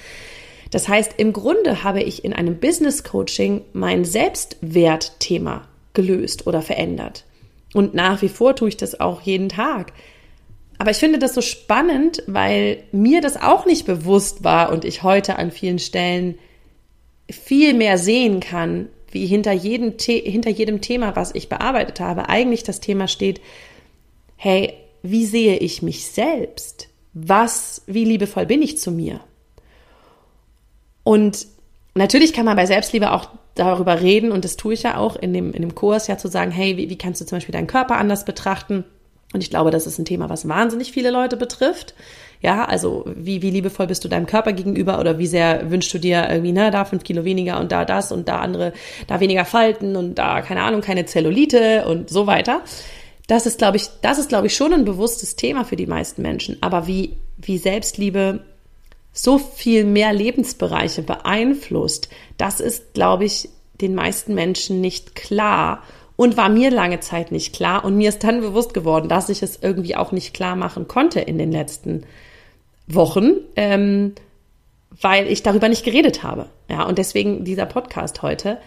Das 0.71 0.87
heißt, 0.87 1.15
im 1.17 1.33
Grunde 1.33 1.83
habe 1.83 2.01
ich 2.01 2.23
in 2.23 2.33
einem 2.33 2.59
Business 2.59 3.03
Coaching 3.03 3.61
mein 3.73 4.05
Selbstwertthema 4.05 5.67
gelöst 5.93 6.47
oder 6.47 6.61
verändert. 6.61 7.25
Und 7.73 7.93
nach 7.93 8.21
wie 8.21 8.29
vor 8.29 8.55
tue 8.55 8.69
ich 8.69 8.77
das 8.77 8.99
auch 8.99 9.21
jeden 9.21 9.49
Tag. 9.49 9.93
Aber 10.79 10.91
ich 10.91 10.97
finde 10.97 11.19
das 11.19 11.33
so 11.33 11.41
spannend, 11.41 12.23
weil 12.25 12.83
mir 12.93 13.19
das 13.19 13.39
auch 13.39 13.65
nicht 13.65 13.85
bewusst 13.85 14.45
war 14.45 14.71
und 14.71 14.85
ich 14.85 15.03
heute 15.03 15.37
an 15.37 15.51
vielen 15.51 15.77
Stellen 15.77 16.39
viel 17.29 17.73
mehr 17.73 17.97
sehen 17.97 18.39
kann, 18.39 18.87
wie 19.11 19.25
hinter 19.25 19.51
jedem, 19.51 19.95
hinter 19.99 20.49
jedem 20.49 20.79
Thema, 20.79 21.17
was 21.17 21.35
ich 21.35 21.49
bearbeitet 21.49 21.99
habe, 21.99 22.29
eigentlich 22.29 22.63
das 22.63 22.79
Thema 22.79 23.09
steht, 23.09 23.41
hey, 24.37 24.73
wie 25.03 25.25
sehe 25.25 25.57
ich 25.57 25.81
mich 25.81 26.05
selbst? 26.05 26.87
Was, 27.13 27.81
wie 27.85 28.05
liebevoll 28.05 28.45
bin 28.45 28.61
ich 28.61 28.77
zu 28.77 28.91
mir? 28.91 29.19
Und 31.03 31.45
natürlich 31.93 32.31
kann 32.31 32.45
man 32.45 32.55
bei 32.55 32.65
Selbstliebe 32.65 33.11
auch 33.11 33.29
darüber 33.55 33.99
reden 33.99 34.31
und 34.31 34.45
das 34.45 34.55
tue 34.55 34.75
ich 34.75 34.83
ja 34.83 34.95
auch 34.95 35.17
in 35.17 35.33
dem, 35.33 35.51
in 35.51 35.61
dem 35.61 35.75
Kurs 35.75 36.07
ja 36.07 36.17
zu 36.17 36.29
sagen, 36.29 36.51
hey, 36.51 36.77
wie, 36.77 36.89
wie 36.89 36.97
kannst 36.97 37.19
du 37.19 37.25
zum 37.25 37.37
Beispiel 37.37 37.53
deinen 37.53 37.67
Körper 37.67 37.97
anders 37.97 38.23
betrachten? 38.23 38.85
Und 39.33 39.43
ich 39.43 39.49
glaube, 39.49 39.71
das 39.71 39.85
ist 39.85 39.99
ein 39.99 40.05
Thema, 40.05 40.29
was 40.29 40.47
wahnsinnig 40.47 40.91
viele 40.91 41.11
Leute 41.11 41.37
betrifft. 41.37 41.93
Ja, 42.41 42.65
also 42.65 43.03
wie, 43.05 43.41
wie 43.41 43.51
liebevoll 43.51 43.87
bist 43.87 44.03
du 44.03 44.07
deinem 44.07 44.25
Körper 44.25 44.53
gegenüber 44.53 44.99
oder 44.99 45.19
wie 45.19 45.27
sehr 45.27 45.69
wünschst 45.69 45.93
du 45.93 45.97
dir 45.97 46.27
irgendwie, 46.29 46.53
ne, 46.53 46.71
da 46.71 46.85
fünf 46.85 47.03
Kilo 47.03 47.25
weniger 47.25 47.59
und 47.59 47.71
da 47.71 47.83
das 47.83 48.11
und 48.11 48.29
da 48.29 48.39
andere, 48.39 48.73
da 49.07 49.19
weniger 49.19 49.45
Falten 49.45 49.95
und 49.95 50.15
da, 50.15 50.41
keine 50.41 50.63
Ahnung, 50.63 50.81
keine 50.81 51.05
Zellulite 51.05 51.85
und 51.85 52.09
so 52.09 52.27
weiter. 52.27 52.61
Das 53.27 53.45
ist, 53.45 53.59
glaube 53.59 53.77
ich, 53.77 53.87
das 54.01 54.17
ist, 54.17 54.29
glaube 54.29 54.47
ich, 54.47 54.55
schon 54.55 54.73
ein 54.73 54.85
bewusstes 54.85 55.35
Thema 55.35 55.65
für 55.65 55.75
die 55.75 55.85
meisten 55.85 56.21
Menschen. 56.21 56.57
Aber 56.61 56.87
wie, 56.87 57.17
wie 57.37 57.57
Selbstliebe 57.57 58.39
so 59.11 59.37
viel 59.37 59.83
mehr 59.83 60.13
Lebensbereiche 60.13 61.03
beeinflusst, 61.03 62.09
das 62.37 62.59
ist, 62.61 62.93
glaube 62.93 63.25
ich, 63.25 63.49
den 63.81 63.95
meisten 63.95 64.33
Menschen 64.33 64.81
nicht 64.81 65.15
klar 65.15 65.83
und 66.19 66.35
war 66.35 66.49
mir 66.49 66.69
lange 66.69 66.99
Zeit 66.99 67.31
nicht 67.31 67.55
klar. 67.55 67.85
Und 67.85 67.95
mir 67.95 68.09
ist 68.09 68.25
dann 68.25 68.41
bewusst 68.41 68.73
geworden, 68.73 69.07
dass 69.07 69.29
ich 69.29 69.41
es 69.41 69.59
irgendwie 69.61 69.95
auch 69.95 70.11
nicht 70.11 70.33
klar 70.33 70.57
machen 70.57 70.89
konnte 70.89 71.21
in 71.21 71.37
den 71.37 71.49
letzten 71.49 72.03
Wochen, 72.87 73.35
ähm, 73.55 74.15
weil 74.99 75.27
ich 75.27 75.43
darüber 75.43 75.69
nicht 75.69 75.85
geredet 75.85 76.21
habe. 76.21 76.49
Ja, 76.69 76.83
und 76.83 76.97
deswegen 76.97 77.45
dieser 77.45 77.65
Podcast 77.65 78.21
heute. 78.21 78.57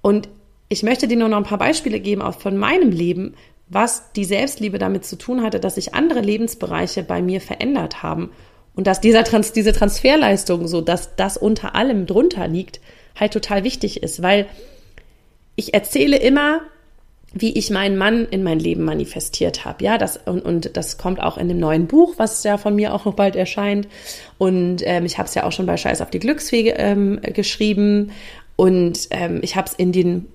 Und 0.00 0.30
ich 0.70 0.82
möchte 0.82 1.08
dir 1.08 1.18
nur 1.18 1.28
noch 1.28 1.36
ein 1.36 1.44
paar 1.44 1.58
Beispiele 1.58 2.00
geben, 2.00 2.22
auch 2.22 2.40
von 2.40 2.56
meinem 2.56 2.90
Leben, 2.90 3.34
was 3.68 4.10
die 4.12 4.24
Selbstliebe 4.24 4.78
damit 4.78 5.04
zu 5.04 5.18
tun 5.18 5.42
hatte, 5.42 5.60
dass 5.60 5.74
sich 5.74 5.92
andere 5.92 6.22
Lebensbereiche 6.22 7.02
bei 7.02 7.20
mir 7.20 7.42
verändert 7.42 8.02
haben 8.02 8.30
und 8.74 8.86
dass 8.86 9.02
dieser 9.02 9.24
Trans 9.24 9.52
diese 9.52 9.74
Transferleistung, 9.74 10.68
so 10.68 10.80
dass 10.80 11.16
das 11.16 11.36
unter 11.36 11.74
allem 11.74 12.06
drunter 12.06 12.48
liegt, 12.48 12.80
halt 13.14 13.34
total 13.34 13.62
wichtig 13.62 14.02
ist, 14.02 14.22
weil 14.22 14.46
ich 15.56 15.74
erzähle 15.74 16.16
immer, 16.16 16.60
wie 17.34 17.52
ich 17.58 17.70
meinen 17.70 17.96
Mann 17.96 18.26
in 18.30 18.44
mein 18.44 18.60
Leben 18.60 18.84
manifestiert 18.84 19.64
habe. 19.64 19.84
Ja, 19.84 19.98
das 19.98 20.16
und, 20.24 20.44
und 20.44 20.76
das 20.76 20.98
kommt 20.98 21.20
auch 21.20 21.36
in 21.36 21.48
dem 21.48 21.58
neuen 21.58 21.88
Buch, 21.88 22.14
was 22.16 22.44
ja 22.44 22.58
von 22.58 22.76
mir 22.76 22.94
auch 22.94 23.04
noch 23.04 23.14
bald 23.14 23.34
erscheint. 23.34 23.88
Und 24.38 24.82
ähm, 24.84 25.04
ich 25.04 25.18
habe 25.18 25.28
es 25.28 25.34
ja 25.34 25.44
auch 25.44 25.52
schon 25.52 25.66
bei 25.66 25.76
Scheiß 25.76 26.00
auf 26.00 26.10
die 26.10 26.20
Glücksfege 26.20 26.74
ähm, 26.76 27.20
geschrieben. 27.22 28.12
Und 28.56 29.08
ähm, 29.10 29.40
ich 29.42 29.56
habe 29.56 29.68
es 29.68 29.74
in 29.74 29.90
den, 29.90 30.26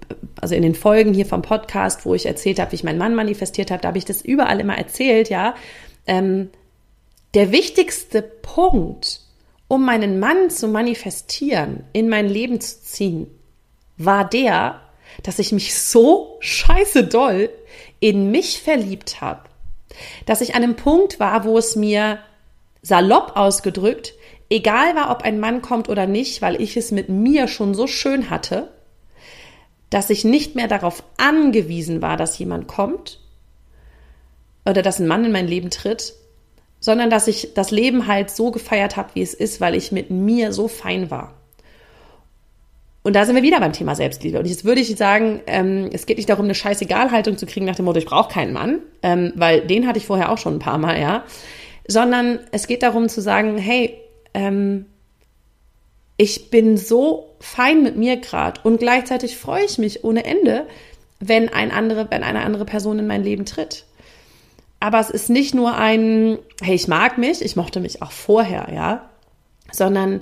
also 0.41 0.55
in 0.55 0.61
den 0.61 0.75
Folgen 0.75 1.13
hier 1.13 1.25
vom 1.25 1.41
Podcast, 1.41 2.05
wo 2.05 2.13
ich 2.15 2.25
erzählt 2.25 2.59
habe, 2.59 2.73
wie 2.73 2.75
ich 2.75 2.83
meinen 2.83 2.97
Mann 2.97 3.15
manifestiert 3.15 3.71
habe, 3.71 3.81
da 3.81 3.88
habe 3.88 3.97
ich 3.97 4.05
das 4.05 4.21
überall 4.21 4.59
immer 4.59 4.77
erzählt, 4.77 5.29
ja. 5.29 5.55
Ähm, 6.05 6.49
der 7.33 7.51
wichtigste 7.53 8.21
Punkt, 8.21 9.21
um 9.69 9.85
meinen 9.85 10.19
Mann 10.19 10.49
zu 10.49 10.67
manifestieren, 10.67 11.83
in 11.93 12.09
mein 12.09 12.27
Leben 12.27 12.59
zu 12.59 12.81
ziehen, 12.81 13.27
war 13.97 14.27
der, 14.27 14.81
dass 15.23 15.39
ich 15.39 15.51
mich 15.51 15.77
so 15.77 16.38
scheiße 16.39 17.05
doll 17.05 17.49
in 17.99 18.31
mich 18.31 18.61
verliebt 18.61 19.21
habe, 19.21 19.43
dass 20.25 20.41
ich 20.41 20.55
an 20.55 20.63
einem 20.63 20.75
Punkt 20.75 21.19
war, 21.19 21.43
wo 21.43 21.57
es 21.57 21.75
mir 21.75 22.19
salopp 22.81 23.35
ausgedrückt 23.35 24.13
egal 24.49 24.95
war, 24.95 25.11
ob 25.11 25.21
ein 25.21 25.39
Mann 25.39 25.61
kommt 25.61 25.89
oder 25.89 26.07
nicht, 26.07 26.41
weil 26.41 26.61
ich 26.61 26.75
es 26.75 26.91
mit 26.91 27.09
mir 27.09 27.47
schon 27.47 27.73
so 27.73 27.88
schön 27.88 28.29
hatte, 28.29 28.69
dass 29.89 30.09
ich 30.09 30.23
nicht 30.23 30.55
mehr 30.55 30.67
darauf 30.67 31.03
angewiesen 31.17 32.01
war, 32.01 32.17
dass 32.17 32.38
jemand 32.38 32.67
kommt 32.67 33.19
oder 34.65 34.81
dass 34.81 34.99
ein 34.99 35.07
Mann 35.07 35.25
in 35.25 35.31
mein 35.31 35.47
Leben 35.47 35.69
tritt, 35.69 36.13
sondern 36.79 37.09
dass 37.09 37.27
ich 37.27 37.53
das 37.53 37.71
Leben 37.71 38.07
halt 38.07 38.29
so 38.29 38.51
gefeiert 38.51 38.97
habe, 38.97 39.09
wie 39.13 39.21
es 39.21 39.33
ist, 39.33 39.61
weil 39.61 39.75
ich 39.75 39.91
mit 39.91 40.09
mir 40.09 40.53
so 40.53 40.67
fein 40.67 41.11
war. 41.11 41.33
Und 43.01 43.15
da 43.15 43.25
sind 43.25 43.35
wir 43.35 43.43
wieder 43.43 43.59
beim 43.59 43.73
Thema 43.73 43.95
Selbstliebe. 43.95 44.39
Und 44.39 44.45
jetzt 44.45 44.65
würde 44.65 44.81
ich 44.81 44.95
sagen, 44.95 45.41
ähm, 45.47 45.89
es 45.93 46.05
geht 46.05 46.17
nicht 46.17 46.29
darum, 46.29 46.45
eine 46.45 46.55
Scheißegal-Haltung 46.55 47.37
zu 47.37 47.45
kriegen 47.45 47.65
nach 47.65 47.75
dem 47.75 47.85
Motto, 47.85 47.99
ich 47.99 48.05
brauche 48.05 48.31
keinen 48.31 48.53
Mann, 48.53 48.79
ähm, 49.03 49.31
weil 49.35 49.61
den 49.61 49.87
hatte 49.87 49.99
ich 49.99 50.05
vorher 50.05 50.31
auch 50.31 50.37
schon 50.37 50.55
ein 50.55 50.59
paar 50.59 50.77
Mal, 50.77 50.99
ja. 50.99 51.23
Sondern 51.87 52.39
es 52.51 52.67
geht 52.67 52.83
darum 52.83 53.07
zu 53.07 53.21
sagen, 53.21 53.57
hey, 53.57 53.97
ähm, 54.33 54.85
ich 56.17 56.49
bin 56.49 56.75
so 56.75 57.35
fein 57.39 57.81
mit 57.81 57.95
mir 57.95 58.17
gerade 58.17 58.59
und 58.63 58.79
gleichzeitig 58.79 59.37
freue 59.37 59.63
ich 59.63 59.77
mich 59.77 60.03
ohne 60.03 60.25
Ende, 60.25 60.67
wenn 61.21 61.47
ein 61.47 61.71
andere, 61.71 62.07
wenn 62.11 62.23
eine 62.23 62.41
andere 62.41 62.65
Person 62.65 62.99
in 62.99 63.07
mein 63.07 63.23
Leben 63.23 63.45
tritt. 63.45 63.85
Aber 64.81 64.99
es 64.99 65.09
ist 65.09 65.29
nicht 65.29 65.55
nur 65.55 65.75
ein, 65.75 66.37
hey, 66.61 66.75
ich 66.75 66.89
mag 66.89 67.17
mich, 67.17 67.41
ich 67.41 67.55
mochte 67.55 67.79
mich 67.79 68.01
auch 68.01 68.11
vorher, 68.11 68.67
ja, 68.73 69.09
sondern 69.71 70.21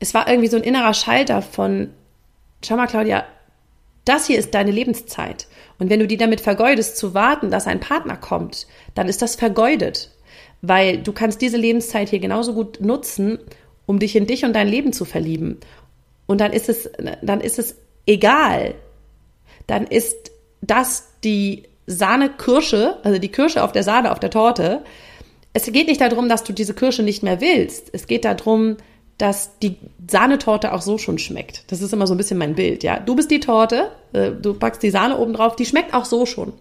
es 0.00 0.14
war 0.14 0.28
irgendwie 0.28 0.48
so 0.48 0.56
ein 0.56 0.62
innerer 0.62 0.94
Schalter 0.94 1.42
von, 1.42 1.90
schau 2.64 2.76
mal, 2.76 2.86
Claudia, 2.86 3.24
das 4.04 4.26
hier 4.26 4.38
ist 4.38 4.54
deine 4.54 4.70
Lebenszeit. 4.70 5.46
Und 5.78 5.90
wenn 5.90 6.00
du 6.00 6.06
die 6.06 6.16
damit 6.16 6.40
vergeudest, 6.40 6.96
zu 6.96 7.14
warten, 7.14 7.50
dass 7.50 7.66
ein 7.66 7.80
Partner 7.80 8.16
kommt, 8.16 8.66
dann 8.94 9.08
ist 9.08 9.20
das 9.22 9.36
vergeudet. 9.36 10.10
Weil 10.62 10.98
du 10.98 11.12
kannst 11.12 11.40
diese 11.40 11.56
Lebenszeit 11.56 12.08
hier 12.08 12.18
genauso 12.18 12.54
gut 12.54 12.80
nutzen, 12.80 13.38
um 13.86 13.98
dich 13.98 14.16
in 14.16 14.26
dich 14.26 14.44
und 14.44 14.54
dein 14.54 14.68
Leben 14.68 14.92
zu 14.92 15.04
verlieben. 15.04 15.58
Und 16.26 16.40
dann 16.40 16.52
ist 16.52 16.68
es, 16.68 16.90
dann 17.22 17.40
ist 17.40 17.58
es 17.58 17.76
egal. 18.06 18.74
Dann 19.66 19.86
ist 19.86 20.30
das 20.60 21.08
die 21.22 21.64
Sahne-Kirsche, 21.86 22.98
also 23.02 23.18
die 23.18 23.30
Kirsche 23.30 23.62
auf 23.62 23.72
der 23.72 23.82
Sahne, 23.82 24.12
auf 24.12 24.20
der 24.20 24.30
Torte. 24.30 24.82
Es 25.52 25.70
geht 25.70 25.88
nicht 25.88 26.00
darum, 26.00 26.28
dass 26.28 26.44
du 26.44 26.52
diese 26.52 26.74
Kirsche 26.74 27.02
nicht 27.02 27.22
mehr 27.22 27.40
willst. 27.40 27.90
Es 27.92 28.06
geht 28.06 28.24
darum, 28.24 28.76
dass 29.18 29.58
die 29.58 29.76
Sahnetorte 30.06 30.72
auch 30.72 30.82
so 30.82 30.96
schon 30.96 31.18
schmeckt. 31.18 31.64
Das 31.70 31.82
ist 31.82 31.92
immer 31.92 32.06
so 32.06 32.14
ein 32.14 32.18
bisschen 32.18 32.38
mein 32.38 32.54
Bild, 32.54 32.84
ja. 32.84 33.00
Du 33.00 33.16
bist 33.16 33.30
die 33.30 33.40
Torte, 33.40 33.90
äh, 34.12 34.30
du 34.30 34.54
packst 34.54 34.82
die 34.82 34.90
Sahne 34.90 35.18
oben 35.18 35.34
drauf, 35.34 35.56
die 35.56 35.66
schmeckt 35.66 35.92
auch 35.92 36.04
so 36.04 36.24
schon. 36.24 36.52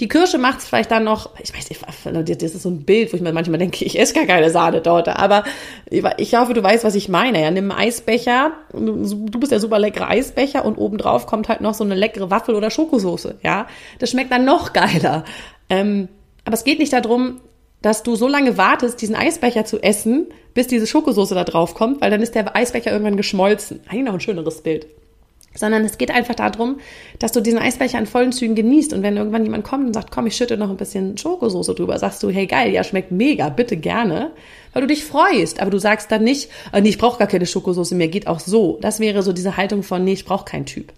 Die 0.00 0.08
Kirsche 0.08 0.38
macht 0.38 0.60
es 0.60 0.64
vielleicht 0.64 0.90
dann 0.90 1.04
noch, 1.04 1.30
ich 1.38 1.54
weiß 1.54 1.68
nicht, 1.68 2.42
das 2.42 2.54
ist 2.54 2.62
so 2.62 2.70
ein 2.70 2.84
Bild, 2.84 3.12
wo 3.12 3.16
ich 3.16 3.22
mir 3.22 3.32
manchmal 3.32 3.58
denke, 3.58 3.84
ich 3.84 3.98
esse 3.98 4.14
gar 4.14 4.24
keine 4.24 4.50
Sahnetorte, 4.50 5.18
aber 5.18 5.44
ich 5.90 6.34
hoffe, 6.34 6.54
du 6.54 6.62
weißt, 6.62 6.82
was 6.82 6.94
ich 6.94 7.10
meine. 7.10 7.42
Ja, 7.42 7.50
nimm 7.50 7.70
einen 7.70 7.78
Eisbecher, 7.78 8.52
du 8.72 9.38
bist 9.38 9.52
der 9.52 9.60
super 9.60 9.78
leckere 9.78 10.08
Eisbecher 10.08 10.64
und 10.64 10.78
obendrauf 10.78 11.26
kommt 11.26 11.48
halt 11.48 11.60
noch 11.60 11.74
so 11.74 11.84
eine 11.84 11.94
leckere 11.94 12.30
Waffel 12.30 12.54
oder 12.54 12.70
Schokosoße, 12.70 13.38
ja. 13.42 13.66
Das 13.98 14.10
schmeckt 14.10 14.32
dann 14.32 14.46
noch 14.46 14.72
geiler. 14.72 15.24
Ähm, 15.68 16.08
aber 16.44 16.54
es 16.54 16.64
geht 16.64 16.78
nicht 16.78 16.92
darum, 16.92 17.40
dass 17.82 18.02
du 18.02 18.16
so 18.16 18.28
lange 18.28 18.56
wartest, 18.56 19.02
diesen 19.02 19.14
Eisbecher 19.14 19.64
zu 19.64 19.82
essen, 19.82 20.26
bis 20.54 20.66
diese 20.66 20.86
Schokosoße 20.86 21.34
da 21.34 21.44
drauf 21.44 21.74
kommt, 21.74 22.00
weil 22.00 22.10
dann 22.10 22.22
ist 22.22 22.34
der 22.34 22.54
Eisbecher 22.56 22.92
irgendwann 22.92 23.16
geschmolzen. 23.16 23.80
Eigentlich 23.88 24.04
noch 24.04 24.14
ein 24.14 24.20
schöneres 24.20 24.62
Bild 24.62 24.86
sondern 25.54 25.84
es 25.84 25.98
geht 25.98 26.10
einfach 26.10 26.34
darum, 26.34 26.80
dass 27.18 27.32
du 27.32 27.40
diesen 27.40 27.58
Eisbecher 27.58 27.98
in 27.98 28.06
vollen 28.06 28.32
Zügen 28.32 28.54
genießt 28.54 28.92
und 28.92 29.02
wenn 29.02 29.16
irgendwann 29.16 29.44
jemand 29.44 29.64
kommt 29.64 29.86
und 29.86 29.94
sagt, 29.94 30.10
komm, 30.10 30.26
ich 30.26 30.36
schütte 30.36 30.56
noch 30.56 30.70
ein 30.70 30.76
bisschen 30.76 31.18
Schokosoße 31.18 31.74
drüber, 31.74 31.98
sagst 31.98 32.22
du, 32.22 32.30
hey 32.30 32.46
geil, 32.46 32.72
ja, 32.72 32.84
schmeckt 32.84 33.10
mega, 33.10 33.48
bitte 33.48 33.76
gerne, 33.76 34.32
weil 34.72 34.82
du 34.82 34.88
dich 34.88 35.04
freust, 35.04 35.60
aber 35.60 35.70
du 35.70 35.78
sagst 35.78 36.10
dann 36.10 36.24
nicht, 36.24 36.48
oh, 36.72 36.80
nee, 36.80 36.88
ich 36.88 36.98
brauche 36.98 37.18
gar 37.18 37.28
keine 37.28 37.46
Schokosoße 37.46 37.94
mehr, 37.94 38.08
geht 38.08 38.26
auch 38.26 38.40
so. 38.40 38.78
Das 38.80 39.00
wäre 39.00 39.22
so 39.22 39.32
diese 39.32 39.56
Haltung 39.56 39.82
von, 39.82 40.04
nee, 40.04 40.14
ich 40.14 40.24
brauche 40.24 40.44
keinen 40.44 40.66
Typ. 40.66 40.92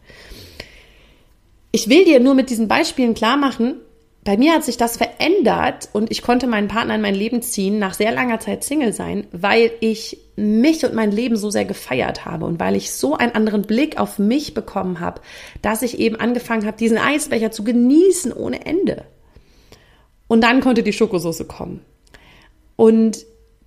Ich 1.73 1.89
will 1.89 2.05
dir 2.05 2.21
nur 2.21 2.35
mit 2.35 2.51
diesen 2.51 2.69
Beispielen 2.69 3.15
klar 3.15 3.37
machen, 3.37 3.81
bei 4.25 4.39
mir 4.39 4.55
hat 4.55 4.65
sich 4.65 4.79
das 4.79 4.97
verändert 4.97 5.91
und 5.93 6.11
ich 6.11 6.23
konnte 6.23 6.47
meinen 6.47 6.69
Partner 6.69 6.95
in 6.95 7.03
mein 7.03 7.15
Leben 7.15 7.43
ziehen, 7.43 7.79
nach 7.79 7.93
sehr 7.93 8.11
langer 8.11 8.41
Zeit 8.41 8.65
Single 8.65 8.95
sein, 8.95 9.27
weil 9.33 9.71
ich 9.81 10.19
mich 10.37 10.85
und 10.85 10.95
mein 10.95 11.13
Leben 11.13 11.37
so 11.37 11.51
sehr 11.51 11.67
gefeiert 11.67 12.25
habe 12.25 12.47
und 12.47 12.59
weil 12.59 12.75
ich 12.75 12.91
so 12.93 13.15
einen 13.15 13.35
anderen 13.35 13.63
Blick 13.63 13.99
auf 13.99 14.19
mich 14.19 14.55
bekommen 14.55 14.99
habe, 14.99 15.21
dass 15.61 15.83
ich 15.83 15.99
eben 15.99 16.17
angefangen 16.17 16.67
habe, 16.67 16.79
diesen 16.79 16.97
Eisbecher 16.97 17.51
zu 17.51 17.65
genießen 17.65 18.33
ohne 18.33 18.65
Ende. 18.65 19.05
Und 20.27 20.41
dann 20.43 20.61
konnte 20.61 20.83
die 20.83 20.95
Schokosoße 20.95 21.45
kommen. 21.45 21.83
Und 22.77 23.27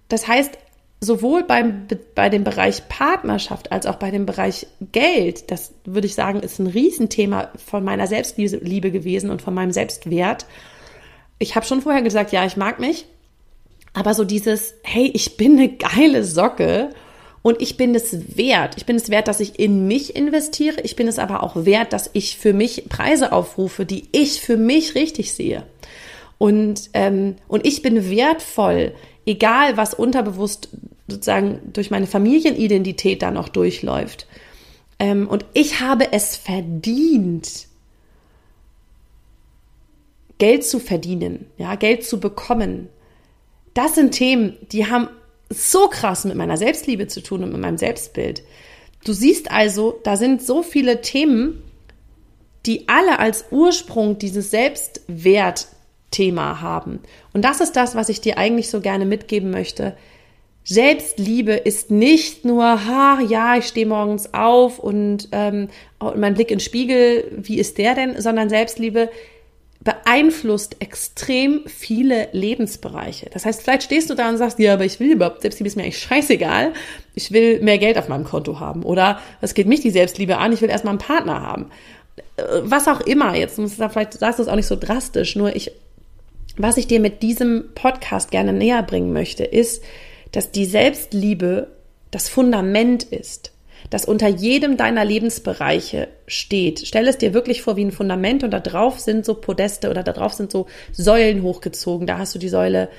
das 0.10 0.28
heißt, 0.28 0.58
sowohl 1.00 1.44
beim, 1.44 1.88
bei 2.16 2.30
dem 2.30 2.44
Bereich 2.44 2.88
Partnerschaft 2.90 3.72
als 3.72 3.86
auch 3.86 3.96
bei 3.96 4.12
dem 4.12 4.26
Bereich 4.26 4.68
Geld, 4.92 5.52
das 5.52 5.74
würde 5.86 6.08
ich 6.08 6.16
sagen, 6.16 6.40
ist 6.40 6.60
ein 6.60 6.68
Riesenthema 6.68 7.52
von 7.56 7.84
meiner 7.84 8.08
Selbstliebe 8.08 8.92
gewesen 8.92 9.30
und 9.30 9.42
von 9.42 9.54
meinem 9.54 9.72
Selbstwert. 9.72 10.46
Ich 11.40 11.56
habe 11.56 11.66
schon 11.66 11.82
vorher 11.82 12.02
gesagt, 12.02 12.32
ja, 12.32 12.46
ich 12.46 12.58
mag 12.58 12.80
mich, 12.80 13.06
aber 13.94 14.14
so 14.14 14.24
dieses, 14.24 14.74
hey, 14.84 15.12
ich 15.14 15.38
bin 15.38 15.58
eine 15.58 15.70
geile 15.70 16.24
Socke 16.24 16.90
und 17.44 17.62
ich 17.62 17.78
bin 17.78 17.94
es 17.94 18.36
wert. 18.36 18.76
Ich 18.78 18.86
bin 18.86 18.96
es 18.96 19.10
wert, 19.10 19.28
dass 19.28 19.40
ich 19.40 19.60
in 19.60 19.88
mich 19.88 20.16
investiere. 20.16 20.82
Ich 20.82 20.96
bin 20.96 21.08
es 21.08 21.20
aber 21.20 21.44
auch 21.44 21.66
wert, 21.66 21.94
dass 21.94 22.10
ich 22.14 22.38
für 22.38 22.54
mich 22.54 22.86
Preise 22.90 23.32
aufrufe, 23.32 23.86
die 23.86 24.06
ich 24.12 24.42
für 24.42 24.58
mich 24.58 24.96
richtig 24.96 25.34
sehe. 25.34 25.64
Und, 26.40 26.90
ähm, 26.94 27.36
und 27.48 27.66
ich 27.66 27.82
bin 27.82 28.10
wertvoll 28.10 28.94
egal 29.28 29.78
was 29.78 29.94
unterbewusst 29.94 30.70
sozusagen 31.08 31.60
durch 31.74 31.92
meine 31.92 32.08
Familienidentität 32.08 33.22
da 33.22 33.30
noch 33.30 33.50
durchläuft. 33.50 34.26
Ähm, 35.00 35.28
und 35.28 35.46
ich 35.54 35.80
habe 35.80 36.12
es 36.12 36.36
verdient, 36.36 37.68
Geld 40.40 40.64
zu 40.64 40.80
verdienen, 40.80 41.46
ja, 41.58 41.76
Geld 41.76 42.04
zu 42.04 42.20
bekommen. 42.20 42.90
Das 43.74 43.96
sind 43.96 44.12
Themen, 44.12 44.58
die 44.72 44.88
haben 44.88 45.10
so 45.50 45.88
krass 45.88 46.26
mit 46.26 46.36
meiner 46.36 46.58
Selbstliebe 46.58 47.08
zu 47.08 47.22
tun 47.22 47.44
und 47.44 47.52
mit 47.52 47.62
meinem 47.62 47.78
Selbstbild. 47.78 48.44
Du 49.04 49.14
siehst 49.14 49.52
also, 49.52 50.00
da 50.04 50.18
sind 50.18 50.42
so 50.42 50.64
viele 50.64 51.02
Themen, 51.02 51.64
die 52.66 52.90
alle 52.90 53.20
als 53.20 53.46
Ursprung 53.52 54.18
dieses 54.18 54.52
Selbstwert 54.52 55.68
Thema 56.12 56.62
haben. 56.62 57.00
Und 57.34 57.44
das 57.44 57.62
ist 57.62 57.76
das, 57.76 57.96
was 57.96 58.10
ich 58.10 58.22
dir 58.22 58.38
eigentlich 58.38 58.70
so 58.70 58.82
gerne 58.82 59.06
mitgeben 59.06 59.52
möchte. 59.52 59.96
Selbstliebe 60.64 61.54
ist 61.54 61.92
nicht 61.92 62.44
nur, 62.44 62.86
ha, 62.86 63.20
ja, 63.22 63.56
ich 63.58 63.68
stehe 63.68 63.86
morgens 63.86 64.34
auf 64.34 64.80
und, 64.80 65.30
ähm, 65.32 65.70
und 66.00 66.18
mein 66.18 66.34
Blick 66.34 66.52
in 66.52 66.58
den 66.58 66.64
Spiegel, 66.64 67.32
wie 67.38 67.58
ist 67.58 67.78
der 67.78 67.96
denn? 67.96 68.20
Sondern 68.22 68.50
Selbstliebe 68.50 69.10
beeinflusst 69.80 70.76
extrem 70.80 71.62
viele 71.66 72.28
Lebensbereiche. 72.34 73.30
Das 73.32 73.46
heißt, 73.46 73.62
vielleicht 73.62 73.84
stehst 73.84 74.10
du 74.10 74.16
da 74.16 74.28
und 74.28 74.36
sagst, 74.36 74.60
ja, 74.60 74.74
aber 74.74 74.84
ich 74.84 75.00
will 75.00 75.14
überhaupt, 75.14 75.42
Selbstliebe 75.42 75.68
ist 75.68 75.78
mir 75.78 75.84
eigentlich 75.84 76.00
scheißegal. 76.00 76.74
Ich 77.14 77.32
will 77.32 77.62
mehr 77.62 77.78
Geld 77.78 77.98
auf 77.98 78.10
meinem 78.10 78.26
Konto 78.26 78.60
haben. 78.60 78.84
Oder 78.84 79.22
was 79.40 79.54
geht 79.54 79.68
mich 79.68 79.80
die 79.80 79.92
Selbstliebe 79.92 80.38
an? 80.38 80.52
Ich 80.52 80.62
will 80.62 80.70
erstmal 80.70 80.92
einen 80.92 81.00
Partner 81.00 81.42
haben. 81.42 81.72
Äh, 82.36 82.44
was 82.64 82.90
auch 82.90 83.00
immer. 83.00 83.36
Jetzt 83.36 83.56
vielleicht 83.56 84.14
sagst 84.14 84.40
du 84.40 84.44
es 84.44 84.50
auch 84.50 84.56
nicht 84.56 84.68
so 84.68 84.76
drastisch. 84.76 85.38
Nur 85.38 85.56
ich 85.56 85.72
was 86.58 86.78
ich 86.78 86.88
dir 86.88 87.00
mit 87.00 87.22
diesem 87.22 87.70
Podcast 87.76 88.32
gerne 88.32 88.54
näher 88.54 88.84
bringen 88.84 89.14
möchte, 89.14 89.44
ist, 89.44 89.84
dass 90.32 90.52
die 90.52 90.66
Selbstliebe 90.66 91.68
das 92.12 92.30
Fundament 92.30 93.04
ist, 93.04 93.52
das 93.90 94.06
unter 94.06 94.28
jedem 94.28 94.76
deiner 94.76 95.06
Lebensbereiche 95.06 96.08
steht. 96.26 96.82
Stell 96.86 97.08
es 97.08 97.18
dir 97.18 97.34
wirklich 97.34 97.62
vor 97.62 97.78
wie 97.78 97.86
ein 97.86 97.92
Fundament 97.92 98.44
und 98.44 98.52
da 98.52 98.60
drauf 98.60 99.00
sind 99.00 99.26
so 99.26 99.36
Podeste 99.36 99.90
oder 99.90 100.04
da 100.04 100.12
drauf 100.12 100.34
sind 100.34 100.52
so 100.52 100.68
Säulen 100.92 101.44
hochgezogen. 101.44 102.08
Da 102.08 102.18
hast 102.18 102.36
du 102.36 102.40
die 102.40 102.50
Säule 102.50 102.90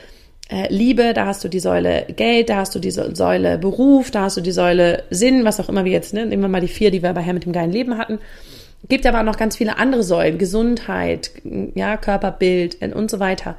äh, 0.51 0.73
Liebe, 0.73 1.13
da 1.13 1.27
hast 1.27 1.45
du 1.45 1.49
die 1.49 1.61
Säule 1.61 2.07
Geld, 2.17 2.49
da 2.49 2.57
hast 2.57 2.75
du 2.75 2.79
die 2.79 2.91
Säule 2.91 3.59
Beruf, 3.59 4.11
da 4.11 4.23
hast 4.23 4.37
du 4.37 4.41
die 4.41 4.53
Säule 4.53 5.05
Sinn, 5.11 5.45
was 5.45 5.61
auch 5.61 5.69
immer 5.69 5.85
wir 5.85 5.93
jetzt, 5.93 6.15
ne? 6.15 6.25
nehmen 6.25 6.43
wir 6.43 6.49
mal 6.49 6.61
die 6.61 6.69
vier, 6.69 6.91
die 6.91 7.03
wir 7.03 7.13
bei 7.13 7.23
Herr 7.23 7.35
mit 7.35 7.45
dem 7.45 7.53
geilen 7.53 7.73
Leben 7.73 7.99
hatten. 7.99 8.19
Gibt 8.89 9.05
aber 9.07 9.23
noch 9.23 9.37
ganz 9.37 9.57
viele 9.57 9.77
andere 9.77 10.03
Säulen, 10.03 10.39
Gesundheit, 10.39 11.33
ja, 11.75 11.97
Körperbild 11.97 12.83
und 12.95 13.11
so 13.11 13.21
weiter. 13.21 13.57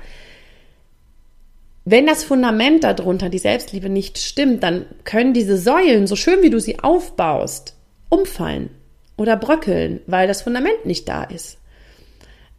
Wenn 1.85 2.07
das 2.07 2.23
Fundament 2.23 2.83
darunter, 2.83 3.29
die 3.29 3.37
Selbstliebe, 3.37 3.89
nicht 3.89 4.17
stimmt, 4.17 4.63
dann 4.63 4.85
können 5.03 5.33
diese 5.33 5.57
Säulen, 5.57 6.07
so 6.07 6.15
schön 6.15 6.41
wie 6.41 6.49
du 6.49 6.59
sie 6.59 6.79
aufbaust, 6.79 7.75
umfallen 8.09 8.71
oder 9.17 9.37
bröckeln, 9.37 10.01
weil 10.07 10.27
das 10.27 10.41
Fundament 10.41 10.85
nicht 10.85 11.07
da 11.07 11.23
ist. 11.23 11.58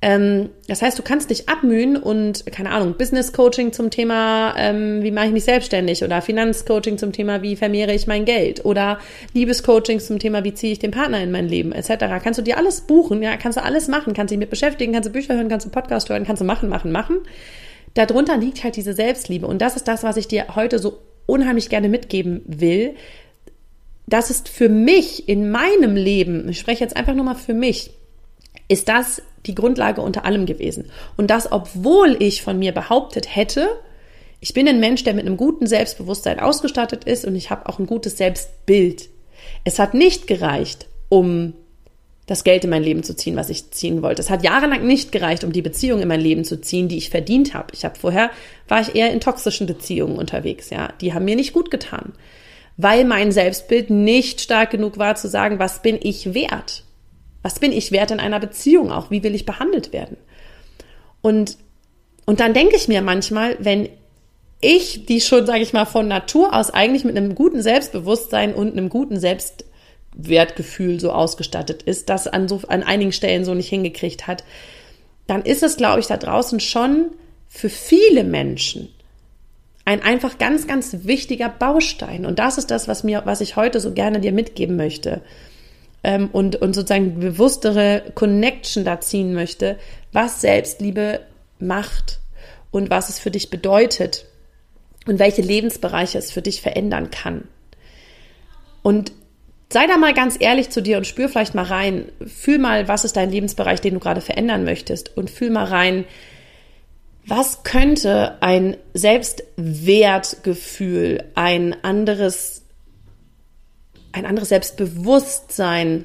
Ähm, 0.03 0.49
das 0.67 0.81
heißt, 0.81 0.99
du 0.99 1.03
kannst 1.03 1.29
dich 1.29 1.49
abmühen 1.51 1.97
und, 1.97 2.47
keine 2.47 2.71
Ahnung, 2.71 2.95
Business 2.97 3.35
Coaching 3.35 3.73
zum 3.73 3.91
Thema, 3.91 4.55
ähm, 4.57 5.03
wie 5.03 5.11
mache 5.11 5.27
ich 5.27 5.33
mich 5.33 5.45
selbstständig 5.45 6.03
oder 6.03 6.23
Finanzcoaching 6.23 6.97
zum 6.97 7.13
Thema, 7.13 7.43
wie 7.43 7.55
vermehre 7.55 7.93
ich 7.93 8.07
mein 8.07 8.25
Geld 8.25 8.65
oder 8.65 8.99
Liebescoaching 9.35 10.01
zum 10.01 10.19
Thema, 10.19 10.43
wie 10.43 10.55
ziehe 10.55 10.73
ich 10.73 10.79
den 10.79 10.91
Partner 10.91 11.23
in 11.23 11.31
mein 11.31 11.47
Leben, 11.49 11.73
etc. 11.73 12.07
Kannst 12.23 12.39
du 12.39 12.43
dir 12.43 12.57
alles 12.57 12.81
buchen, 12.81 13.23
ja, 13.23 13.37
kannst 13.37 13.59
du 13.59 13.63
alles 13.63 13.89
machen, 13.89 14.15
kannst 14.15 14.33
dich 14.33 14.39
mit 14.39 14.49
beschäftigen, 14.49 14.95
kannst 14.95 15.09
du 15.09 15.13
Bücher 15.13 15.35
hören, 15.35 15.51
kannst 15.51 15.67
du 15.67 15.71
Podcast 15.71 16.09
hören, 16.09 16.25
kannst 16.25 16.41
du 16.41 16.47
machen, 16.47 16.71
machen, 16.71 16.93
machen. 16.93 17.19
Darunter 17.93 18.39
liegt 18.39 18.65
halt 18.65 18.77
diese 18.77 18.95
Selbstliebe 18.95 19.47
und 19.47 19.61
das 19.61 19.77
ist 19.77 19.87
das, 19.87 20.03
was 20.03 20.17
ich 20.17 20.29
dir 20.29 20.55
heute 20.55 20.79
so 20.79 20.99
unheimlich 21.27 21.69
gerne 21.69 21.91
mitgeben 21.91 22.41
will, 22.47 22.95
das 24.07 24.31
ist 24.31 24.49
für 24.49 24.69
mich 24.71 25.29
in 25.29 25.51
meinem 25.51 25.95
Leben, 25.95 26.49
ich 26.49 26.59
spreche 26.59 26.83
jetzt 26.83 26.97
einfach 26.97 27.15
nur 27.15 27.25
mal 27.25 27.35
für 27.35 27.55
mich, 27.55 27.93
ist 28.69 28.89
das 28.89 29.23
die 29.47 29.55
Grundlage 29.55 30.01
unter 30.01 30.25
allem 30.25 30.47
gewesen. 30.47 30.91
Und 31.17 31.31
das, 31.31 31.51
obwohl 31.51 32.17
ich 32.21 32.43
von 32.43 32.59
mir 32.59 32.73
behauptet 32.73 33.35
hätte, 33.35 33.69
ich 34.41 34.55
bin 34.55 34.69
ein 34.69 34.81
Mensch, 34.81 35.05
der 35.05 35.15
mit 35.15 35.27
einem 35.27 35.37
guten 35.37 35.67
Selbstbewusstsein 35.67 36.41
ausgestattet 36.41 37.05
ist 37.05 37.25
und 37.25 37.37
ich 37.37 37.51
habe 37.51 37.69
auch 37.69 37.79
ein 37.79 37.87
gutes 37.87 38.17
Selbstbild. 38.17 39.09
Es 39.65 39.79
hat 39.79 39.95
nicht 39.95 40.27
gereicht, 40.27 40.89
um 41.09 41.55
das 42.27 42.45
Geld 42.45 42.63
in 42.63 42.71
mein 42.71 42.85
Leben 42.85 43.03
zu 43.03 43.17
ziehen, 43.17 43.35
was 43.35 43.51
ich 43.51 43.71
ziehen 43.73 44.03
wollte. 44.03 44.23
Es 44.23 44.31
hat 44.31 44.45
jahrelang 44.45 44.87
nicht 44.87 45.11
gereicht, 45.11 45.43
um 45.43 45.53
die 45.53 45.63
Beziehung 45.63 46.01
in 46.01 46.09
mein 46.09 46.21
Leben 46.21 46.45
zu 46.45 46.61
ziehen, 46.61 46.89
die 46.89 46.97
ich 46.97 47.11
verdient 47.11 47.55
habe. 47.55 47.75
Ich 47.75 47.85
habe 47.85 47.99
vorher 47.99 48.31
war 48.69 48.81
ich 48.81 48.95
eher 48.95 49.13
in 49.13 49.21
toxischen 49.21 49.67
Beziehungen 49.67 50.17
unterwegs, 50.17 50.71
ja, 50.71 50.93
die 51.01 51.13
haben 51.13 51.25
mir 51.25 51.35
nicht 51.35 51.53
gut 51.53 51.71
getan, 51.71 52.13
weil 52.77 53.05
mein 53.05 53.33
Selbstbild 53.33 53.91
nicht 53.91 54.41
stark 54.41 54.71
genug 54.71 54.97
war 54.97 55.17
zu 55.17 55.29
sagen, 55.29 55.59
was 55.59 55.83
bin 55.83 55.99
ich 56.01 56.33
wert? 56.33 56.85
Was 57.43 57.59
bin 57.59 57.73
ich 57.73 57.93
wert 57.93 58.11
in 58.11 58.21
einer 58.21 58.41
Beziehung 58.41 58.93
auch? 58.93 59.11
Wie 59.11 59.23
will 59.23 59.35
ich 59.35 59.47
behandelt 59.47 59.93
werden? 59.93 60.17
Und 61.23 61.57
und 62.31 62.39
dann 62.39 62.55
denke 62.55 62.77
ich 62.77 62.87
mir 62.87 63.03
manchmal, 63.03 63.57
wenn 63.59 63.89
ich, 64.61 65.07
die 65.07 65.21
schon, 65.21 65.47
sage 65.47 65.63
ich 65.63 65.73
mal, 65.73 65.85
von 65.85 66.07
Natur 66.07 66.55
aus 66.55 66.71
eigentlich 66.71 67.05
mit 67.05 67.17
einem 67.17 67.35
guten 67.35 67.61
Selbstbewusstsein 67.61 68.55
und 68.55 68.71
einem 68.71 68.89
guten 68.89 69.19
Selbst 69.19 69.65
Wertgefühl 70.15 71.01
so 71.01 71.11
ausgestattet 71.11 71.83
ist, 71.83 72.09
das 72.09 72.29
an, 72.29 72.47
so, 72.47 72.61
an 72.69 72.85
einigen 72.85 73.11
Stellen 73.11 73.45
so 73.45 73.55
nicht 73.55 73.69
hingekriegt 73.69 74.29
hat, 74.29 74.45
dann 75.27 75.43
ist 75.43 75.65
es, 75.65 75.77
glaube 75.77 75.99
ich, 75.99 76.07
da 76.07 76.19
draußen 76.19 76.61
schon 76.61 77.07
für 77.49 77.69
viele 77.69 78.23
Menschen 78.23 78.91
ein 79.85 80.03
einfach 80.03 80.39
ganz, 80.39 80.69
ganz 80.69 80.99
wichtiger 81.03 81.49
Baustein. 81.49 82.27
Und 82.27 82.39
das 82.39 82.59
ist 82.59 82.71
das, 82.71 82.87
was 82.87 83.03
mir, 83.03 83.23
was 83.25 83.41
ich 83.41 83.57
heute 83.57 83.81
so 83.81 83.93
gerne 83.93 84.21
dir 84.21 84.31
mitgeben 84.31 84.77
möchte. 84.77 85.21
Ähm, 86.03 86.31
und, 86.33 86.57
und 86.57 86.75
sozusagen 86.75 87.21
bewusstere 87.21 88.13
Connection 88.15 88.85
da 88.85 89.01
ziehen 89.01 89.35
möchte, 89.35 89.79
was 90.13 90.41
Selbstliebe 90.41 91.21
macht 91.59 92.21
und 92.71 92.91
was 92.91 93.11
es 93.11 93.19
für 93.19 93.31
dich 93.31 93.51
bedeutet 93.51 94.25
und 95.07 95.19
welche 95.19 95.43
Lebensbereiche 95.43 96.19
es 96.19 96.33
für 96.33 96.43
dich 96.43 96.63
verändern 96.63 97.11
kann. 97.11 97.49
Und 98.83 99.13
Sei 99.73 99.87
da 99.87 99.97
mal 99.97 100.15
ganz 100.15 100.37
ehrlich 100.41 100.71
zu 100.71 100.83
dir 100.83 100.97
und 100.97 101.07
spür 101.07 101.29
vielleicht 101.29 101.55
mal 101.55 101.65
rein. 101.65 102.07
Fühl 102.27 102.59
mal, 102.59 102.89
was 102.89 103.05
ist 103.05 103.17
dein 103.17 103.31
Lebensbereich, 103.31 103.81
den 103.81 103.95
du 103.95 104.01
gerade 104.01 104.21
verändern 104.21 104.65
möchtest. 104.65 105.17
Und 105.17 105.31
fühl 105.31 105.51
mal 105.51 105.67
rein, 105.67 106.07
was 107.25 107.63
könnte 107.63 108.43
ein 108.43 108.77
Selbstwertgefühl, 108.95 111.23
ein 111.37 111.77
anderes, 111.85 112.65
ein 114.13 114.27
anderes 114.27 114.49
Selbstbewusstsein, 114.49 116.05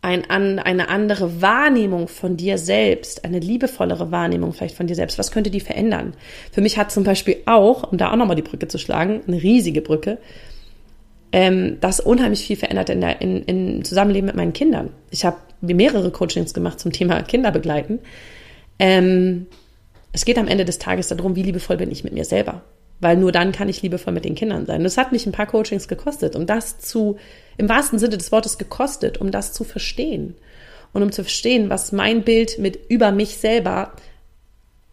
ein, 0.00 0.30
eine 0.30 0.88
andere 0.88 1.42
Wahrnehmung 1.42 2.08
von 2.08 2.36
dir 2.36 2.56
selbst, 2.56 3.24
eine 3.24 3.40
liebevollere 3.40 4.10
Wahrnehmung 4.12 4.52
vielleicht 4.52 4.76
von 4.76 4.86
dir 4.86 4.94
selbst, 4.94 5.18
was 5.18 5.32
könnte 5.32 5.50
die 5.50 5.60
verändern? 5.60 6.14
Für 6.52 6.60
mich 6.60 6.78
hat 6.78 6.92
zum 6.92 7.04
Beispiel 7.04 7.38
auch, 7.46 7.90
um 7.90 7.98
da 7.98 8.12
auch 8.12 8.16
nochmal 8.16 8.36
die 8.36 8.42
Brücke 8.42 8.68
zu 8.68 8.78
schlagen, 8.78 9.22
eine 9.26 9.42
riesige 9.42 9.82
Brücke, 9.82 10.18
ähm, 11.32 11.78
das 11.80 12.00
unheimlich 12.00 12.40
viel 12.46 12.56
verändert 12.56 12.90
in 12.90 13.00
der 13.00 13.20
in, 13.20 13.42
in 13.42 13.84
Zusammenleben 13.84 14.26
mit 14.26 14.36
meinen 14.36 14.52
Kindern. 14.52 14.90
Ich 15.10 15.24
habe 15.24 15.36
mehrere 15.60 16.10
Coachings 16.10 16.54
gemacht 16.54 16.78
zum 16.78 16.92
Thema 16.92 17.20
Kinderbegleiten. 17.22 17.98
Ähm, 18.78 19.46
es 20.12 20.24
geht 20.24 20.38
am 20.38 20.48
Ende 20.48 20.64
des 20.64 20.78
Tages 20.78 21.08
darum, 21.08 21.36
wie 21.36 21.42
liebevoll 21.42 21.76
bin 21.76 21.90
ich 21.90 22.04
mit 22.04 22.14
mir 22.14 22.24
selber. 22.24 22.62
Weil 23.00 23.16
nur 23.16 23.30
dann 23.30 23.52
kann 23.52 23.68
ich 23.68 23.82
liebevoll 23.82 24.12
mit 24.12 24.24
den 24.24 24.34
Kindern 24.34 24.66
sein. 24.66 24.82
Das 24.82 24.96
hat 24.96 25.12
mich 25.12 25.26
ein 25.26 25.32
paar 25.32 25.46
Coachings 25.46 25.86
gekostet, 25.86 26.34
um 26.34 26.46
das 26.46 26.78
zu, 26.78 27.16
im 27.56 27.68
wahrsten 27.68 27.98
Sinne 27.98 28.18
des 28.18 28.32
Wortes 28.32 28.58
gekostet, 28.58 29.18
um 29.18 29.30
das 29.30 29.52
zu 29.52 29.64
verstehen. 29.64 30.34
Und 30.92 31.02
um 31.02 31.12
zu 31.12 31.22
verstehen, 31.22 31.70
was 31.70 31.92
mein 31.92 32.22
Bild 32.22 32.58
mit 32.58 32.78
über 32.88 33.12
mich 33.12 33.36
selber, 33.36 33.92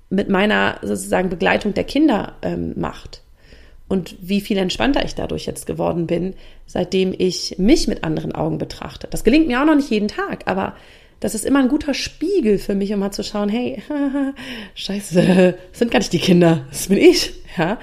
mit 0.10 0.30
meiner 0.30 0.78
sozusagen 0.82 1.30
Begleitung 1.30 1.74
der 1.74 1.84
Kinder 1.84 2.34
ähm, 2.42 2.74
macht 2.76 3.22
und 3.88 4.16
wie 4.20 4.42
viel 4.42 4.58
entspannter 4.58 5.06
ich 5.06 5.16
dadurch 5.16 5.46
jetzt 5.46 5.66
geworden 5.66 6.08
bin, 6.08 6.34
seitdem 6.66 7.14
ich 7.18 7.56
mich 7.58 7.88
mit 7.88 8.04
anderen 8.04 8.34
Augen 8.34 8.58
betrachte. 8.58 9.08
Das 9.10 9.24
gelingt 9.24 9.48
mir 9.48 9.62
auch 9.62 9.66
noch 9.66 9.76
nicht 9.76 9.90
jeden 9.90 10.08
Tag, 10.08 10.44
aber 10.46 10.76
das 11.20 11.36
ist 11.36 11.46
immer 11.46 11.60
ein 11.60 11.70
guter 11.70 11.94
Spiegel 11.94 12.58
für 12.58 12.76
mich, 12.76 12.94
um 12.94 13.00
mal 13.00 13.12
zu 13.12 13.24
schauen, 13.24 13.50
hey, 13.50 13.82
scheiße, 14.76 15.56
sind 15.72 15.92
gar 15.92 16.00
nicht 16.00 16.14
die 16.14 16.20
Kinder, 16.20 16.66
das 16.70 16.88
bin 16.88 16.98
ich, 16.98 17.34
ja. 17.58 17.80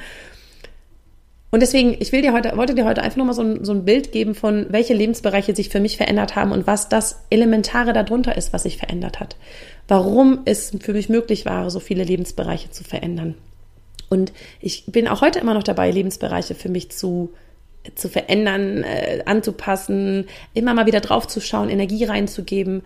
Und 1.51 1.61
deswegen, 1.61 1.97
ich 1.99 2.13
will 2.13 2.23
dir 2.23 2.33
heute, 2.33 2.57
wollte 2.57 2.75
dir 2.75 2.87
heute 2.87 3.03
einfach 3.03 3.19
nur 3.19 3.27
mal 3.27 3.35
so 3.35 3.43
ein, 3.43 3.63
so 3.63 3.73
ein 3.73 3.85
Bild 3.85 4.11
geben 4.11 4.35
von, 4.35 4.67
welche 4.71 4.95
Lebensbereiche 4.95 5.55
sich 5.55 5.69
für 5.69 5.81
mich 5.81 5.99
verändert 5.99 6.35
haben 6.35 6.51
und 6.51 6.67
was 6.67 6.89
das 6.89 7.25
Elementare 7.29 7.93
darunter 7.93 8.37
ist, 8.39 8.55
was 8.55 8.63
sich 8.63 8.79
verändert 8.79 9.21
hat. 9.21 9.37
Warum 9.87 10.41
es 10.47 10.73
für 10.81 10.95
mich 10.95 11.11
möglich 11.11 11.45
war, 11.45 11.71
so 11.71 11.79
viele 11.79 12.05
Lebensbereiche 12.05 12.71
zu 12.71 12.85
verändern. 12.85 13.35
Und 14.09 14.33
ich 14.61 14.85
bin 14.87 15.09
auch 15.09 15.21
heute 15.21 15.41
immer 15.41 15.53
noch 15.53 15.63
dabei, 15.63 15.91
Lebensbereiche 15.91 16.55
für 16.55 16.71
mich 16.71 16.91
zu 16.91 17.35
zu 17.95 18.09
verändern, 18.09 18.85
äh, 18.85 19.23
anzupassen, 19.27 20.27
immer 20.55 20.75
mal 20.75 20.87
wieder 20.87 21.01
draufzuschauen, 21.01 21.69
Energie 21.69 22.05
reinzugeben. 22.05 22.83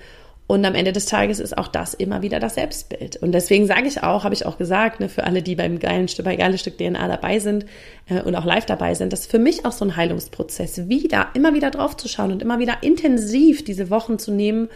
Und 0.49 0.65
am 0.65 0.77
Ende 0.77 0.93
des 0.93 1.07
Tages 1.07 1.41
ist 1.41 1.59
auch 1.59 1.67
das 1.67 1.93
immer 1.93 2.23
wieder 2.23 2.39
das 2.39 2.55
Selbstbild. 2.55 3.17
Und 3.17 3.33
deswegen 3.33 3.67
sage 3.67 3.89
ich 3.89 4.05
auch, 4.05 4.23
habe 4.23 4.35
ich 4.35 4.47
auch 4.47 4.59
gesagt, 4.59 5.01
ne, 5.01 5.09
für 5.09 5.25
alle, 5.25 5.43
die 5.43 5.57
beim 5.57 5.81
geilen 5.81 6.07
bei 6.23 6.37
geiles 6.37 6.61
Stück 6.61 6.79
DNA 6.79 7.09
dabei 7.09 7.41
sind 7.41 7.67
äh, 8.09 8.21
und 8.21 8.37
auch 8.37 8.45
live 8.45 8.65
dabei 8.65 8.95
sind, 8.95 9.13
das 9.13 9.23
ist 9.23 9.31
für 9.31 9.41
mich 9.41 9.65
auch 9.65 9.73
so 9.73 9.85
ein 9.85 9.97
Heilungsprozess, 9.97 10.89
wieder, 10.89 11.29
immer 11.35 11.53
wieder 11.55 11.73
draufzuschauen 11.73 12.31
und 12.31 12.43
immer 12.43 12.61
wieder 12.61 12.83
intensiv 12.83 13.65
diese 13.65 13.91
Wochen 13.91 14.19
zu 14.19 14.31
nehmen 14.31 14.69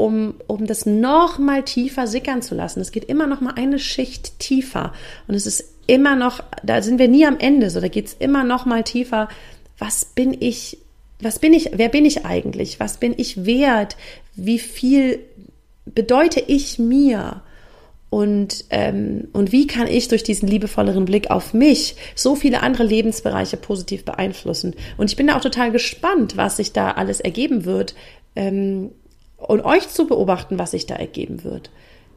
um, 0.00 0.36
um 0.46 0.66
das 0.66 0.86
noch 0.86 1.38
mal 1.38 1.62
tiefer 1.62 2.06
sickern 2.06 2.40
zu 2.40 2.54
lassen. 2.54 2.80
Es 2.80 2.90
geht 2.90 3.04
immer 3.04 3.26
noch 3.26 3.42
mal 3.42 3.52
eine 3.56 3.78
Schicht 3.78 4.38
tiefer 4.38 4.94
und 5.28 5.34
es 5.34 5.46
ist 5.46 5.74
immer 5.86 6.16
noch, 6.16 6.42
da 6.62 6.80
sind 6.80 6.98
wir 6.98 7.08
nie 7.08 7.26
am 7.26 7.38
Ende, 7.38 7.68
so 7.68 7.80
da 7.80 7.88
geht 7.88 8.06
es 8.06 8.14
immer 8.14 8.42
noch 8.42 8.64
mal 8.64 8.82
tiefer. 8.82 9.28
Was 9.78 10.06
bin 10.06 10.34
ich? 10.40 10.78
Was 11.20 11.38
bin 11.38 11.52
ich? 11.52 11.72
Wer 11.74 11.90
bin 11.90 12.06
ich 12.06 12.24
eigentlich? 12.24 12.80
Was 12.80 12.96
bin 12.96 13.12
ich 13.14 13.44
wert? 13.44 13.98
Wie 14.34 14.58
viel 14.58 15.20
bedeute 15.84 16.40
ich 16.40 16.78
mir? 16.78 17.42
Und, 18.10 18.64
ähm, 18.70 19.28
und 19.32 19.52
wie 19.52 19.68
kann 19.68 19.86
ich 19.86 20.08
durch 20.08 20.24
diesen 20.24 20.48
liebevolleren 20.48 21.04
Blick 21.04 21.30
auf 21.30 21.54
mich 21.54 21.94
so 22.16 22.34
viele 22.34 22.60
andere 22.62 22.82
Lebensbereiche 22.82 23.56
positiv 23.56 24.04
beeinflussen? 24.04 24.74
Und 24.98 25.10
ich 25.10 25.16
bin 25.16 25.28
da 25.28 25.36
auch 25.36 25.42
total 25.42 25.70
gespannt, 25.70 26.36
was 26.36 26.56
sich 26.56 26.72
da 26.72 26.90
alles 26.90 27.20
ergeben 27.20 27.64
wird, 27.64 27.94
ähm, 28.34 28.90
und 29.36 29.64
euch 29.64 29.88
zu 29.88 30.06
beobachten, 30.06 30.58
was 30.58 30.72
sich 30.72 30.86
da 30.86 30.96
ergeben 30.96 31.44
wird. 31.44 31.70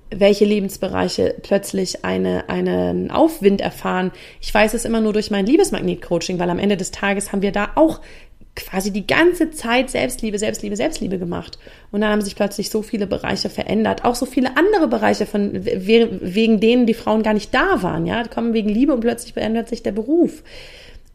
Welche 0.09 0.45
Lebensbereiche 0.45 1.35
plötzlich 1.41 2.03
eine, 2.03 2.49
einen 2.49 3.09
Aufwind 3.09 3.61
erfahren. 3.61 4.11
Ich 4.41 4.53
weiß 4.53 4.73
es 4.73 4.85
immer 4.85 4.99
nur 4.99 5.13
durch 5.13 5.31
mein 5.31 5.45
Liebesmagnet-Coaching, 5.45 6.37
weil 6.37 6.49
am 6.49 6.59
Ende 6.59 6.77
des 6.77 6.91
Tages 6.91 7.31
haben 7.31 7.41
wir 7.41 7.51
da 7.51 7.71
auch 7.75 8.01
quasi 8.55 8.91
die 8.91 9.07
ganze 9.07 9.51
Zeit 9.51 9.89
Selbstliebe, 9.89 10.37
Selbstliebe, 10.37 10.75
Selbstliebe 10.75 11.17
gemacht. 11.17 11.57
Und 11.91 12.01
dann 12.01 12.11
haben 12.11 12.21
sich 12.21 12.35
plötzlich 12.35 12.69
so 12.69 12.81
viele 12.81 13.07
Bereiche 13.07 13.49
verändert. 13.49 14.05
Auch 14.05 14.15
so 14.15 14.25
viele 14.25 14.57
andere 14.57 14.87
Bereiche, 14.87 15.25
von, 15.25 15.65
wegen 15.65 16.59
denen 16.59 16.85
die 16.85 16.93
Frauen 16.93 17.23
gar 17.23 17.33
nicht 17.33 17.53
da 17.53 17.81
waren. 17.81 18.05
Ja, 18.05 18.23
die 18.23 18.29
kommen 18.29 18.53
wegen 18.53 18.69
Liebe 18.69 18.93
und 18.93 19.01
plötzlich 19.01 19.33
verändert 19.33 19.69
sich 19.69 19.81
der 19.81 19.91
Beruf 19.91 20.43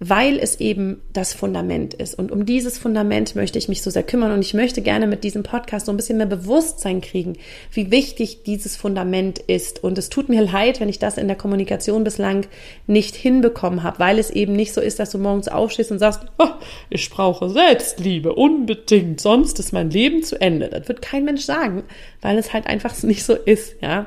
weil 0.00 0.38
es 0.38 0.61
eben 0.61 1.00
das 1.12 1.34
Fundament 1.34 1.92
ist. 1.92 2.16
Und 2.16 2.30
um 2.30 2.46
dieses 2.46 2.78
Fundament 2.78 3.34
möchte 3.34 3.58
ich 3.58 3.68
mich 3.68 3.82
so 3.82 3.90
sehr 3.90 4.04
kümmern 4.04 4.30
und 4.30 4.40
ich 4.40 4.54
möchte 4.54 4.80
gerne 4.80 5.08
mit 5.08 5.24
diesem 5.24 5.42
Podcast 5.42 5.87
so 5.87 5.92
ein 5.92 5.96
bisschen 5.96 6.18
mehr 6.18 6.26
Bewusstsein 6.26 7.00
kriegen, 7.00 7.37
wie 7.72 7.90
wichtig 7.90 8.44
dieses 8.44 8.76
Fundament 8.76 9.40
ist. 9.40 9.82
Und 9.82 9.98
es 9.98 10.08
tut 10.08 10.28
mir 10.28 10.42
leid, 10.52 10.78
wenn 10.78 10.88
ich 10.88 11.00
das 11.00 11.18
in 11.18 11.26
der 11.26 11.37
Kommunikation 11.37 12.04
bislang 12.04 12.46
nicht 12.87 13.16
hinbekommen 13.16 13.82
habe, 13.82 13.98
weil 13.98 14.18
es 14.20 14.30
eben 14.30 14.52
nicht 14.52 14.72
so 14.72 14.80
ist, 14.80 15.00
dass 15.00 15.11
du 15.11 15.18
morgens 15.18 15.48
aufstehst 15.48 15.90
und 15.90 15.98
sagst, 15.98 16.20
oh, 16.38 16.46
ich 16.90 17.11
brauche 17.11 17.50
Selbstliebe 17.50 18.34
unbedingt, 18.34 19.20
sonst 19.20 19.58
ist 19.58 19.72
mein 19.72 19.90
Leben 19.90 20.22
zu 20.22 20.40
Ende. 20.40 20.68
Das 20.68 20.87
wird 20.87 21.02
kein 21.02 21.24
Mensch 21.24 21.42
sagen, 21.42 21.82
weil 22.20 22.38
es 22.38 22.52
halt 22.52 22.68
einfach 22.68 22.94
nicht 23.02 23.24
so 23.24 23.34
ist, 23.34 23.74
ja. 23.82 24.06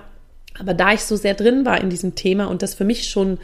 Aber 0.57 0.73
da 0.73 0.93
ich 0.93 1.01
so 1.01 1.15
sehr 1.15 1.33
drin 1.33 1.65
war 1.65 1.81
in 1.81 1.89
diesem 1.89 2.15
Thema 2.15 2.45
und 2.45 2.61
das 2.61 2.73
für 2.73 2.83
mich 2.83 3.09
schon 3.09 3.39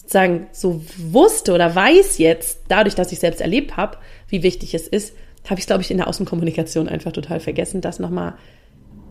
sozusagen 0.00 0.48
so 0.50 0.82
wusste 0.96 1.52
oder 1.52 1.74
weiß 1.74 2.18
jetzt, 2.18 2.60
dadurch, 2.68 2.94
dass 2.94 3.12
ich 3.12 3.18
selbst 3.18 3.40
erlebt 3.40 3.76
habe, 3.76 3.98
wie 4.28 4.42
wichtig 4.42 4.74
es 4.74 4.88
ist, 4.88 5.14
habe 5.48 5.60
ich 5.60 5.66
glaube 5.66 5.82
ich, 5.82 5.90
in 5.90 5.98
der 5.98 6.08
Außenkommunikation 6.08 6.88
einfach 6.88 7.12
total 7.12 7.40
vergessen, 7.40 7.80
das 7.80 7.98
nochmal 7.98 8.34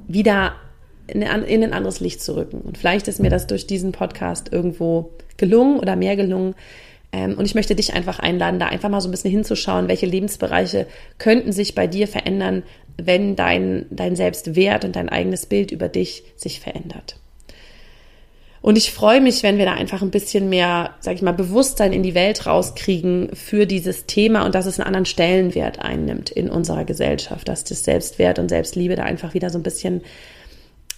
wieder 0.07 0.55
in, 1.07 1.21
in 1.21 1.63
ein 1.63 1.73
anderes 1.73 1.99
Licht 1.99 2.21
zu 2.21 2.35
rücken. 2.35 2.61
Und 2.61 2.77
vielleicht 2.77 3.07
ist 3.07 3.19
mir 3.19 3.29
das 3.29 3.47
durch 3.47 3.67
diesen 3.67 3.91
Podcast 3.91 4.51
irgendwo 4.51 5.11
gelungen 5.37 5.79
oder 5.79 5.95
mehr 5.95 6.15
gelungen. 6.15 6.55
Ähm, 7.11 7.37
und 7.37 7.45
ich 7.45 7.55
möchte 7.55 7.75
dich 7.75 7.93
einfach 7.93 8.19
einladen, 8.19 8.59
da 8.59 8.67
einfach 8.67 8.89
mal 8.89 9.01
so 9.01 9.07
ein 9.07 9.11
bisschen 9.11 9.31
hinzuschauen, 9.31 9.87
welche 9.87 10.05
Lebensbereiche 10.05 10.85
könnten 11.17 11.51
sich 11.51 11.75
bei 11.75 11.87
dir 11.87 12.07
verändern, 12.07 12.63
wenn 12.97 13.35
dein, 13.35 13.85
dein 13.89 14.15
Selbstwert 14.15 14.85
und 14.85 14.95
dein 14.95 15.09
eigenes 15.09 15.45
Bild 15.45 15.71
über 15.71 15.87
dich 15.87 16.23
sich 16.35 16.59
verändert. 16.59 17.19
Und 18.61 18.77
ich 18.77 18.91
freue 18.91 19.21
mich, 19.21 19.41
wenn 19.41 19.57
wir 19.57 19.65
da 19.65 19.73
einfach 19.73 20.01
ein 20.01 20.11
bisschen 20.11 20.49
mehr, 20.49 20.91
sag 20.99 21.15
ich 21.15 21.21
mal, 21.21 21.31
Bewusstsein 21.31 21.93
in 21.93 22.03
die 22.03 22.13
Welt 22.13 22.45
rauskriegen 22.45 23.29
für 23.33 23.65
dieses 23.65 24.05
Thema 24.05 24.45
und 24.45 24.53
dass 24.53 24.65
es 24.65 24.79
einen 24.79 24.87
anderen 24.87 25.05
Stellenwert 25.05 25.79
einnimmt 25.79 26.29
in 26.29 26.49
unserer 26.49 26.83
Gesellschaft, 26.83 27.47
dass 27.47 27.63
das 27.63 27.83
Selbstwert 27.83 28.37
und 28.37 28.49
Selbstliebe 28.49 28.95
da 28.95 29.03
einfach 29.03 29.33
wieder 29.33 29.49
so 29.49 29.57
ein 29.57 29.63
bisschen 29.63 30.01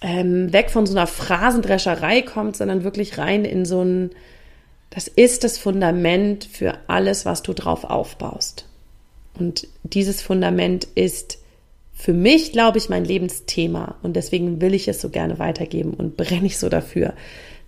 ähm, 0.00 0.52
weg 0.52 0.70
von 0.70 0.86
so 0.86 0.94
einer 0.96 1.06
Phrasendrescherei 1.06 2.22
kommt, 2.22 2.56
sondern 2.56 2.82
wirklich 2.82 3.18
rein 3.18 3.44
in 3.44 3.64
so 3.64 3.82
ein, 3.82 4.10
das 4.90 5.06
ist 5.06 5.44
das 5.44 5.56
Fundament 5.56 6.44
für 6.44 6.74
alles, 6.88 7.24
was 7.24 7.42
du 7.42 7.52
drauf 7.52 7.84
aufbaust. 7.84 8.66
Und 9.38 9.68
dieses 9.84 10.20
Fundament 10.20 10.88
ist 10.96 11.38
für 11.92 12.12
mich, 12.12 12.52
glaube 12.52 12.78
ich, 12.78 12.88
mein 12.88 13.04
Lebensthema. 13.04 13.96
Und 14.02 14.16
deswegen 14.16 14.60
will 14.60 14.74
ich 14.74 14.88
es 14.88 15.00
so 15.00 15.08
gerne 15.08 15.38
weitergeben 15.38 15.94
und 15.94 16.16
brenne 16.16 16.46
ich 16.46 16.58
so 16.58 16.68
dafür, 16.68 17.14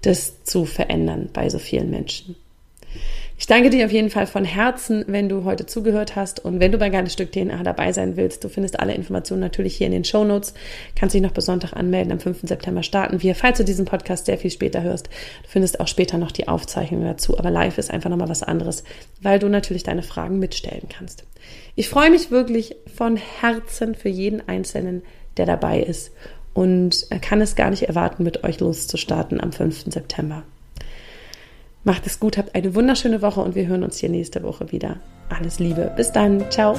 das 0.07 0.45
zu 0.45 0.64
verändern 0.64 1.29
bei 1.33 1.49
so 1.49 1.59
vielen 1.59 1.90
Menschen. 1.90 2.37
Ich 3.37 3.49
danke 3.49 3.69
dir 3.69 3.85
auf 3.85 3.93
jeden 3.93 4.11
Fall 4.11 4.29
von 4.29 4.45
Herzen, 4.45 5.05
wenn 5.09 5.29
du 5.29 5.43
heute 5.43 5.67
zugehört 5.67 6.14
hast 6.14 6.45
und 6.45 6.61
wenn 6.61 6.71
du 6.71 6.79
bei 6.79 6.88
Geiles 6.88 7.12
Stück 7.12 7.33
DNA 7.33 7.64
dabei 7.64 7.93
sein 7.93 8.17
willst. 8.17 8.45
Du 8.45 8.49
findest 8.49 8.79
alle 8.79 8.95
Informationen 8.95 9.40
natürlich 9.40 9.77
hier 9.77 9.88
in 9.88 9.93
den 9.93 10.05
Show 10.05 10.25
Notes. 10.25 10.55
Kannst 10.95 11.14
dich 11.14 11.21
noch 11.21 11.33
bis 11.33 11.47
Sonntag 11.47 11.73
anmelden. 11.73 12.12
Am 12.12 12.21
5. 12.21 12.43
September 12.43 12.85
starten 12.85 13.23
wir. 13.23 13.35
Falls 13.35 13.59
du 13.59 13.64
diesen 13.64 13.87
Podcast 13.87 14.27
sehr 14.27 14.38
viel 14.38 14.53
später 14.53 14.83
hörst, 14.83 15.09
du 15.09 15.49
findest 15.49 15.81
auch 15.81 15.88
später 15.88 16.17
noch 16.17 16.31
die 16.31 16.47
Aufzeichnung 16.47 17.03
dazu. 17.03 17.37
Aber 17.37 17.51
live 17.51 17.77
ist 17.77 17.90
einfach 17.90 18.09
nochmal 18.09 18.29
was 18.29 18.45
anderes, 18.45 18.85
weil 19.21 19.40
du 19.40 19.49
natürlich 19.49 19.83
deine 19.83 20.05
Fragen 20.05 20.38
mitstellen 20.38 20.88
kannst. 20.88 21.25
Ich 21.75 21.88
freue 21.88 22.11
mich 22.11 22.31
wirklich 22.31 22.77
von 22.95 23.17
Herzen 23.17 23.97
für 23.97 24.09
jeden 24.09 24.49
Einzelnen, 24.49 25.03
der 25.37 25.47
dabei 25.47 25.81
ist 25.81 26.12
und 26.55 27.07
kann 27.21 27.40
es 27.40 27.57
gar 27.57 27.71
nicht 27.71 27.83
erwarten, 27.83 28.23
mit 28.23 28.45
euch 28.45 28.61
loszustarten 28.61 29.40
am 29.40 29.53
5. 29.53 29.93
September. 29.93 30.45
Macht 31.83 32.07
es 32.07 32.19
gut, 32.19 32.38
habt 32.38 32.55
eine 32.55 32.75
wunderschöne 32.75 33.21
Woche 33.21 33.43
und 33.43 33.55
wir 33.55 33.67
hören 33.67 33.83
uns 33.83 33.99
hier 33.99 34.09
nächste 34.09 34.43
Woche 34.43 34.73
wieder. 34.73 34.97
Alles 35.29 35.59
Liebe. 35.59 35.93
Bis 35.97 36.12
dann. 36.12 36.51
Ciao. 36.51 36.79